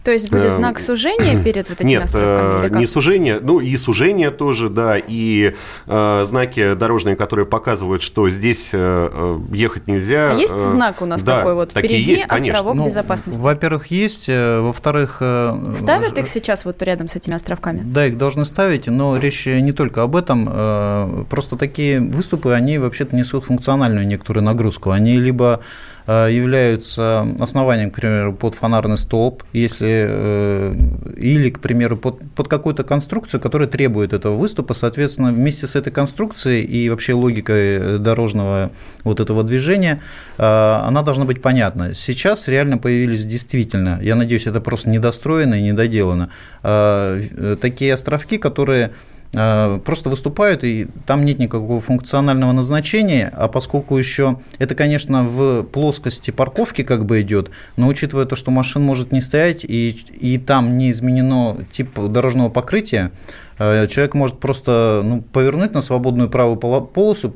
То 0.04 0.12
есть 0.12 0.30
будет 0.30 0.44
Эм, 0.44 0.50
знак 0.50 0.78
сужения 0.78 1.42
перед 1.44 1.68
вот 1.68 1.80
этими 1.80 1.90
нет, 1.90 2.04
островками? 2.04 2.56
э, 2.58 2.60
или 2.64 2.68
как? 2.68 2.78
не 2.80 2.86
сужение, 2.86 3.38
ну 3.40 3.58
и 3.60 3.76
сужение 3.78 4.30
тоже, 4.30 4.68
да, 4.68 4.96
и 4.98 5.54
э, 5.86 6.24
знаки 6.26 6.74
дорожные, 6.74 7.16
которые 7.16 7.46
показывают, 7.46 8.02
что 8.02 8.28
здесь 8.28 8.70
э, 8.72 8.78
э, 9.12 9.38
ехать 9.56 9.86
нельзя. 9.86 10.32
А 10.32 10.34
есть 10.34 10.52
э, 10.52 10.58
знак 10.58 11.00
у 11.00 11.06
нас 11.06 11.22
да, 11.22 11.38
такой 11.38 11.54
вот 11.54 11.72
такие 11.72 11.94
впереди 11.94 12.12
есть, 12.12 12.26
конечно. 12.26 12.58
островок 12.58 12.76
Ну, 12.76 12.86
безопасности? 12.86 13.40
Во-первых, 13.40 13.86
есть. 13.86 14.28
Во-вторых... 14.28 15.16
э, 15.20 15.72
Ставят 15.74 16.18
их 16.18 16.28
сейчас 16.28 16.64
вот 16.66 16.82
рядом 16.82 17.08
с 17.08 17.16
этими 17.16 17.34
островками? 17.34 17.80
Да, 17.82 18.06
их 18.06 18.18
должны 18.18 18.44
ставить, 18.44 18.86
но 18.86 19.16
речь 19.16 19.46
не 19.46 19.72
только 19.72 20.02
об 20.02 20.16
этом. 20.16 20.48
э, 20.52 21.24
Просто 21.30 21.56
такие 21.56 22.00
выступы, 22.00 22.52
они 22.52 22.76
вообще-то 22.78 23.16
несут 23.16 23.44
функциональную 23.44 24.06
некоторую 24.06 24.44
нагрузку. 24.44 24.90
Они 24.90 25.18
либо 25.18 25.60
являются 26.06 27.26
основанием, 27.40 27.90
к 27.90 27.94
примеру, 27.94 28.34
под 28.34 28.54
фонарный 28.54 28.98
столб, 28.98 29.42
если, 29.52 30.06
э, 30.06 30.74
или, 31.16 31.50
к 31.50 31.60
примеру, 31.60 31.96
под, 31.96 32.20
под 32.34 32.48
какую-то 32.48 32.84
конструкцию, 32.84 33.40
которая 33.40 33.68
требует 33.68 34.12
этого 34.12 34.36
выступа. 34.36 34.74
Соответственно, 34.74 35.32
вместе 35.32 35.66
с 35.66 35.76
этой 35.76 35.92
конструкцией 35.92 36.62
и 36.62 36.90
вообще 36.90 37.14
логикой 37.14 37.98
дорожного 37.98 38.70
вот 39.02 39.20
этого 39.20 39.44
движения, 39.44 40.02
э, 40.36 40.42
она 40.42 41.02
должна 41.02 41.24
быть 41.24 41.40
понятна. 41.40 41.94
Сейчас 41.94 42.48
реально 42.48 42.78
появились 42.78 43.24
действительно, 43.24 43.98
я 44.02 44.14
надеюсь, 44.14 44.46
это 44.46 44.60
просто 44.60 44.90
недостроено 44.90 45.54
и 45.54 45.62
недоделано, 45.62 46.30
э, 46.62 47.22
э, 47.30 47.56
такие 47.60 47.94
островки, 47.94 48.36
которые 48.36 48.86
э, 48.86 49.13
просто 49.34 50.08
выступают, 50.08 50.64
и 50.64 50.86
там 51.06 51.24
нет 51.24 51.38
никакого 51.38 51.80
функционального 51.80 52.52
назначения, 52.52 53.32
а 53.34 53.48
поскольку 53.48 53.96
еще 53.96 54.38
это, 54.58 54.74
конечно, 54.74 55.24
в 55.24 55.62
плоскости 55.64 56.30
парковки 56.30 56.82
как 56.82 57.04
бы 57.04 57.20
идет, 57.20 57.50
но 57.76 57.88
учитывая 57.88 58.26
то, 58.26 58.36
что 58.36 58.50
машин 58.50 58.82
может 58.82 59.12
не 59.12 59.20
стоять, 59.20 59.64
и, 59.64 59.90
и 60.20 60.38
там 60.38 60.78
не 60.78 60.90
изменено 60.90 61.58
тип 61.72 61.98
дорожного 61.98 62.48
покрытия, 62.48 63.10
э, 63.58 63.86
человек 63.88 64.14
может 64.14 64.38
просто 64.38 65.02
ну, 65.04 65.22
повернуть 65.22 65.74
на 65.74 65.80
свободную 65.80 66.28
правую 66.28 66.56
полосу, 66.56 67.34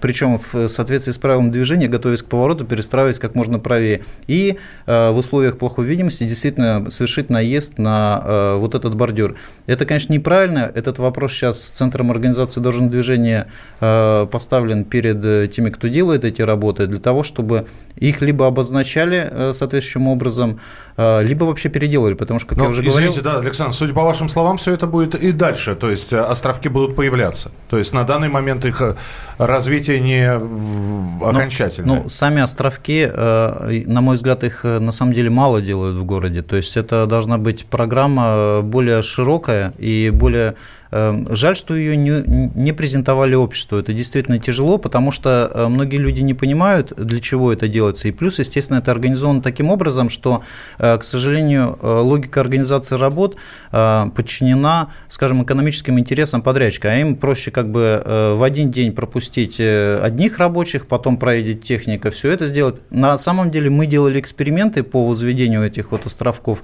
причем 0.00 0.38
в 0.38 0.68
соответствии 0.68 1.12
с 1.12 1.18
правилом 1.18 1.50
движения, 1.50 1.88
готовясь 1.88 2.22
к 2.22 2.26
повороту, 2.26 2.66
перестраиваясь 2.66 3.18
как 3.18 3.34
можно 3.34 3.58
правее. 3.58 4.02
И 4.26 4.58
э, 4.86 5.10
в 5.10 5.16
условиях 5.16 5.58
плохой 5.58 5.86
видимости 5.86 6.24
действительно 6.24 6.90
совершить 6.90 7.30
наезд 7.30 7.78
на 7.78 8.22
э, 8.22 8.56
вот 8.58 8.74
этот 8.74 8.94
бордюр. 8.94 9.36
Это, 9.66 9.86
конечно, 9.86 10.12
неправильно. 10.12 10.70
Этот 10.74 10.98
вопрос 10.98 11.32
сейчас 11.32 11.60
с 11.60 11.70
Центром 11.70 12.10
организации 12.10 12.60
дорожного 12.60 12.92
движения 12.92 13.48
э, 13.80 14.26
поставлен 14.30 14.84
перед 14.84 15.52
теми, 15.52 15.70
кто 15.70 15.88
делает 15.88 16.24
эти 16.24 16.42
работы, 16.42 16.86
для 16.86 17.00
того, 17.00 17.22
чтобы 17.22 17.66
их 17.96 18.20
либо 18.20 18.46
обозначали 18.46 19.52
соответствующим 19.52 20.08
образом, 20.08 20.60
либо 20.96 21.44
вообще 21.44 21.68
переделали, 21.68 22.14
потому 22.14 22.38
что, 22.40 22.50
как 22.50 22.58
Но, 22.58 22.64
я 22.64 22.70
уже 22.70 22.82
извините, 22.82 23.20
говорил... 23.20 23.40
да, 23.40 23.46
Александр, 23.46 23.74
судя 23.74 23.94
по 23.94 24.02
вашим 24.02 24.28
словам, 24.28 24.56
все 24.56 24.72
это 24.74 24.86
будет 24.86 25.14
и 25.14 25.32
дальше, 25.32 25.74
то 25.74 25.90
есть 25.90 26.12
островки 26.12 26.68
будут 26.68 26.96
появляться. 26.96 27.50
То 27.70 27.78
есть 27.78 27.94
на 27.94 28.04
данный 28.04 28.28
момент 28.28 28.64
их 28.64 28.82
развитие 29.38 30.00
не 30.00 30.28
окончательное. 31.24 31.96
Ну, 31.96 32.02
ну, 32.02 32.08
сами 32.08 32.42
островки, 32.42 33.08
э, 33.10 33.84
на 33.86 34.00
мой 34.00 34.16
взгляд, 34.16 34.44
их 34.44 34.64
э, 34.64 34.78
на 34.78 34.92
самом 34.92 35.14
деле 35.14 35.30
мало 35.30 35.60
делают 35.62 35.96
в 35.96 36.04
городе. 36.04 36.42
То 36.42 36.56
есть 36.56 36.76
это 36.76 37.06
должна 37.06 37.38
быть 37.38 37.66
программа 37.66 38.60
более 38.62 39.02
широкая 39.02 39.72
и 39.78 40.10
более 40.10 40.54
жаль, 40.92 41.56
что 41.56 41.74
ее 41.74 41.96
не, 41.96 42.50
не 42.54 42.72
презентовали 42.72 43.34
обществу. 43.34 43.78
Это 43.78 43.92
действительно 43.92 44.38
тяжело, 44.38 44.76
потому 44.78 45.10
что 45.10 45.50
э, 45.52 45.68
многие 45.68 45.96
люди 45.96 46.20
не 46.20 46.34
понимают, 46.34 46.92
для 46.96 47.20
чего 47.20 47.52
это 47.52 47.66
делается. 47.66 48.08
И 48.08 48.12
плюс, 48.12 48.38
естественно, 48.38 48.78
это 48.78 48.90
организовано 48.90 49.40
таким 49.40 49.70
образом, 49.70 50.10
что, 50.10 50.42
э, 50.78 50.98
к 50.98 51.04
сожалению, 51.04 51.78
э, 51.80 51.98
логика 52.00 52.40
организации 52.40 52.96
работ 52.96 53.36
подчинена, 53.70 54.88
скажем, 55.08 55.42
экономическим 55.42 55.98
интересам 55.98 56.42
подрядчика. 56.42 56.90
А 56.90 56.96
им 56.96 57.16
проще 57.16 57.50
как 57.50 57.70
бы 57.70 58.02
в 58.04 58.42
один 58.42 58.70
день 58.70 58.92
пропустить 58.92 59.58
одних 59.60 60.38
рабочих, 60.38 60.86
потом 60.86 61.16
проедет 61.16 61.62
техника, 61.62 62.10
все 62.10 62.32
это 62.32 62.46
сделать. 62.46 62.80
На 62.90 63.16
самом 63.18 63.50
деле 63.50 63.70
мы 63.70 63.86
делали 63.86 64.20
эксперименты 64.20 64.82
по 64.82 65.06
возведению 65.06 65.64
этих 65.64 65.92
вот 65.92 66.06
островков 66.06 66.62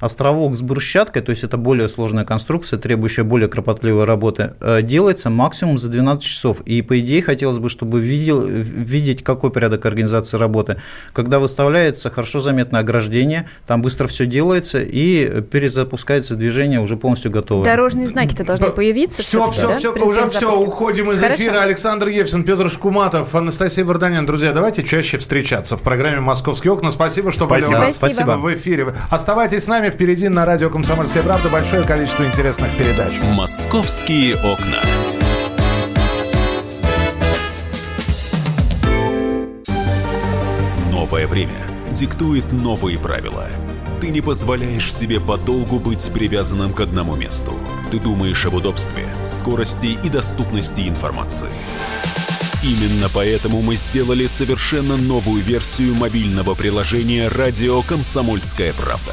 островок 0.00 0.56
с 0.56 0.62
брусчаткой, 0.62 1.22
то 1.22 1.30
есть 1.30 1.44
это 1.44 1.56
более 1.56 1.88
сложная 1.88 2.24
конструкция, 2.24 2.78
требующая 2.78 3.24
более 3.24 3.48
кропотливой 3.48 4.04
работы, 4.04 4.54
э, 4.60 4.82
делается 4.82 5.30
максимум 5.30 5.78
за 5.78 5.88
12 5.88 6.24
часов. 6.24 6.60
И 6.62 6.82
по 6.82 6.98
идее 7.00 7.22
хотелось 7.22 7.58
бы, 7.58 7.68
чтобы 7.68 8.00
видел, 8.00 8.42
видеть, 8.44 9.22
какой 9.22 9.50
порядок 9.50 9.86
организации 9.86 10.36
работы. 10.36 10.76
Когда 11.12 11.38
выставляется 11.38 12.10
хорошо 12.10 12.40
заметное 12.40 12.80
ограждение, 12.80 13.48
там 13.66 13.82
быстро 13.82 14.08
все 14.08 14.26
делается 14.26 14.80
и 14.82 15.42
перезапускается 15.42 16.36
движение 16.36 16.80
уже 16.80 16.96
полностью 16.96 17.30
готовое. 17.30 17.64
Дорожные 17.64 18.08
знаки-то 18.08 18.44
должны 18.44 18.70
появиться. 18.70 19.22
Все, 19.22 19.50
все, 19.50 19.68
да? 19.68 19.76
все, 19.76 19.92
уже 19.92 20.28
все, 20.28 20.60
уходим 20.60 21.10
из 21.12 21.20
Хорошо. 21.20 21.42
эфира. 21.42 21.60
Александр 21.60 22.08
Евсин, 22.08 22.44
Петр 22.44 22.70
Шкуматов, 22.70 23.34
Анастасия 23.34 23.84
Варданян. 23.84 24.26
Друзья, 24.26 24.52
давайте 24.52 24.82
чаще 24.82 25.18
встречаться 25.18 25.76
в 25.76 25.82
программе 25.82 26.20
«Московские 26.20 26.72
окна». 26.72 26.90
Спасибо, 26.90 27.30
что 27.30 27.46
Спасибо. 27.46 27.68
были 27.68 27.78
у 27.78 27.80
нас 27.80 27.96
Спасибо. 27.96 28.32
в 28.32 28.54
эфире. 28.54 28.94
Оставайтесь 29.10 29.64
с 29.64 29.66
нами. 29.84 29.94
Впереди 29.94 30.28
на 30.28 30.44
радио 30.44 30.70
«Комсомольская 30.70 31.22
правда» 31.22 31.48
большое 31.48 31.84
количество 31.84 32.24
интересных 32.24 32.76
передач. 32.76 33.18
«Московские 33.22 34.36
окна». 34.36 34.80
Новое 40.90 41.26
время 41.26 41.66
диктует 41.92 42.50
новые 42.52 42.98
правила. 42.98 43.48
Ты 44.00 44.08
не 44.08 44.20
позволяешь 44.20 44.92
себе 44.92 45.20
подолгу 45.20 45.78
быть 45.78 46.10
привязанным 46.12 46.72
к 46.72 46.80
одному 46.80 47.14
месту. 47.14 47.54
Ты 47.90 47.98
думаешь 47.98 48.44
об 48.46 48.54
удобстве, 48.54 49.06
скорости 49.24 49.98
и 50.02 50.08
доступности 50.08 50.88
информации. 50.88 51.50
Именно 52.62 53.08
поэтому 53.12 53.60
мы 53.60 53.76
сделали 53.76 54.26
совершенно 54.26 54.96
новую 54.96 55.42
версию 55.42 55.94
мобильного 55.94 56.54
приложения 56.54 57.28
«Радио 57.28 57.82
Комсомольская 57.82 58.72
правда» 58.72 59.12